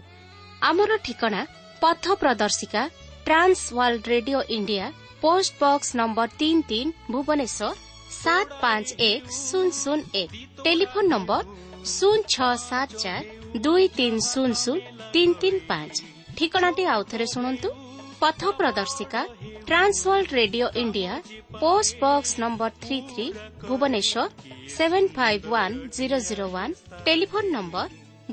ଆମର 0.63 0.91
ଠିକଣା 1.07 1.41
ପଥ 1.83 2.05
ପ୍ରଦର୍ଶିକା 2.23 2.83
Trans 3.27 3.61
World 3.77 4.05
radio 4.15 4.39
India 4.57 4.87
post 5.23 5.53
box 5.63 5.89
number 6.01 6.29
ତିନି 6.41 6.63
ତିନି 6.71 6.91
ଭୁବନେଶ୍ୱର 7.13 7.71
ସାତ 8.15 8.49
ପାଞ୍ଚ 8.63 8.89
ଏକ 9.11 9.23
ଶୂନ 9.39 9.67
ଶୂନ 9.83 9.99
ଏକ। 10.23 10.31
ଟେଲିଫୋନ୍ 10.65 11.09
ନମ୍ବର 11.15 11.43
ଶୂନ 11.91 12.19
ଛଅ 12.33 12.51
ସାତ 12.63 12.91
ଚାରି 13.03 13.61
ଦୁଇ 13.65 13.87
ତିନି 13.99 14.21
ଶୂନ 14.31 14.51
ଶୂନ 14.63 14.79
ତିନି 15.15 15.35
ତିନି 15.43 15.61
ପାଞ୍ଚ। 15.71 15.97
ଠିକଣାଟି 16.37 16.85
ଆଉଥରେ 16.95 17.27
ଶୁଣନ୍ତୁ। 17.35 17.69
ପଥ 18.23 18.41
ପ୍ରଦର୍ଶିକା 18.59 19.21
Trans World 19.69 20.31
radio 20.41 20.67
India 20.83 21.13
post 21.63 21.93
box 22.03 22.33
number 22.43 22.71
three 22.85 22.99
three 23.11 23.27
Bhubaneswar 23.69 24.23
seven 24.77 25.09
five 25.17 25.45
one 25.55 25.75
zero 25.97 26.19
zero 26.29 26.47
one 26.57 26.73
telephone 27.07 27.49
number 27.57 27.87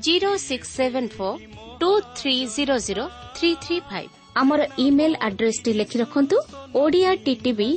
zero 0.07 0.31
six 0.47 0.69
seven 0.77 1.09
four 1.17 1.41
two 1.81 1.89
three 2.19 2.35
zero 2.55 2.75
zero 2.87 3.05
three 3.37 3.49
three 3.65 3.77
five. 3.89 4.11
ଆମର 4.41 4.61
ଇମେଲ୍ 4.85 5.15
ଆଡ୍ରେସ୍ଟି 5.27 5.71
ଲେଖି 5.79 5.97
ରଖନ୍ତୁ 6.03 6.37
Odia 6.83 7.11
TTV 7.25 7.69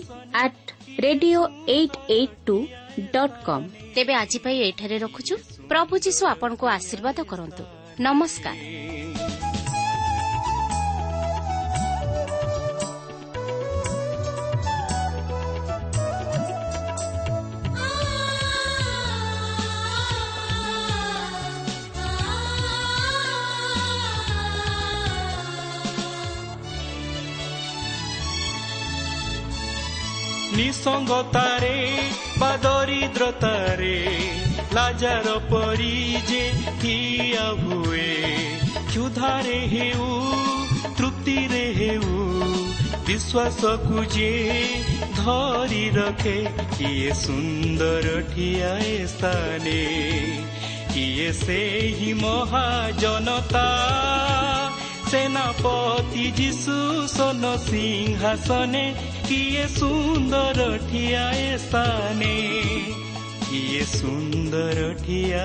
at 0.42 0.66
radio 1.04 1.40
eight 1.76 1.96
eight 2.16 2.36
two 2.46 2.56
dot 3.14 3.36
com. 3.46 3.64
ତେବେ 3.94 4.12
ଆଜି 4.22 4.38
ପାଇଁ 4.44 4.58
ଏଠାରେ 4.68 4.96
ରଖୁଛୁ। 5.04 5.34
ପ୍ରଭୁ 5.72 5.94
ଯୀଶୁ 5.98 6.22
ଆପଣଙ୍କୁ 6.26 6.66
ଆଶୀର୍ବାଦ 6.68 7.18
କରନ୍ତୁ। 7.24 7.62
ନମସ୍କାର। 8.00 8.56
ନିସଙ୍ଗତାରେ 30.61 31.75
ବା 32.39 32.51
ଦରିଦ୍ରତାରେ 32.63 33.95
ଲାଜାର 34.73 35.35
ପରି 35.51 35.95
ଯେ 36.29 36.43
ଠିଆ 36.81 37.45
ହୁଏ 37.61 38.09
କ୍ଷୁଧାରେ 38.89 39.59
ହେଉ 39.73 40.07
ତୃପ୍ତିରେ 40.97 41.63
ହେଉ 41.79 42.13
ବିଶ୍ୱାସକୁ 43.07 43.97
ଯେ 44.15 44.31
ଧରି 45.19 45.83
ରଖେ 45.95 46.37
କିଏ 46.77 47.11
ସୁନ୍ଦର 47.21 48.15
ଠିଆ 48.31 48.73
ସ୍ଥାନେ 49.13 49.79
କିଏ 50.93 51.29
ସେହି 51.39 52.11
ମହାଜନତା 52.23 53.67
सेनापति 55.12 56.52
सुसन 56.52 57.42
सिंहासन 57.60 58.72
कि 59.28 59.42
सुन्दर 59.68 60.60
ठिआ 60.90 61.30
सुन्दर 63.92 64.78
ठिआ 65.04 65.44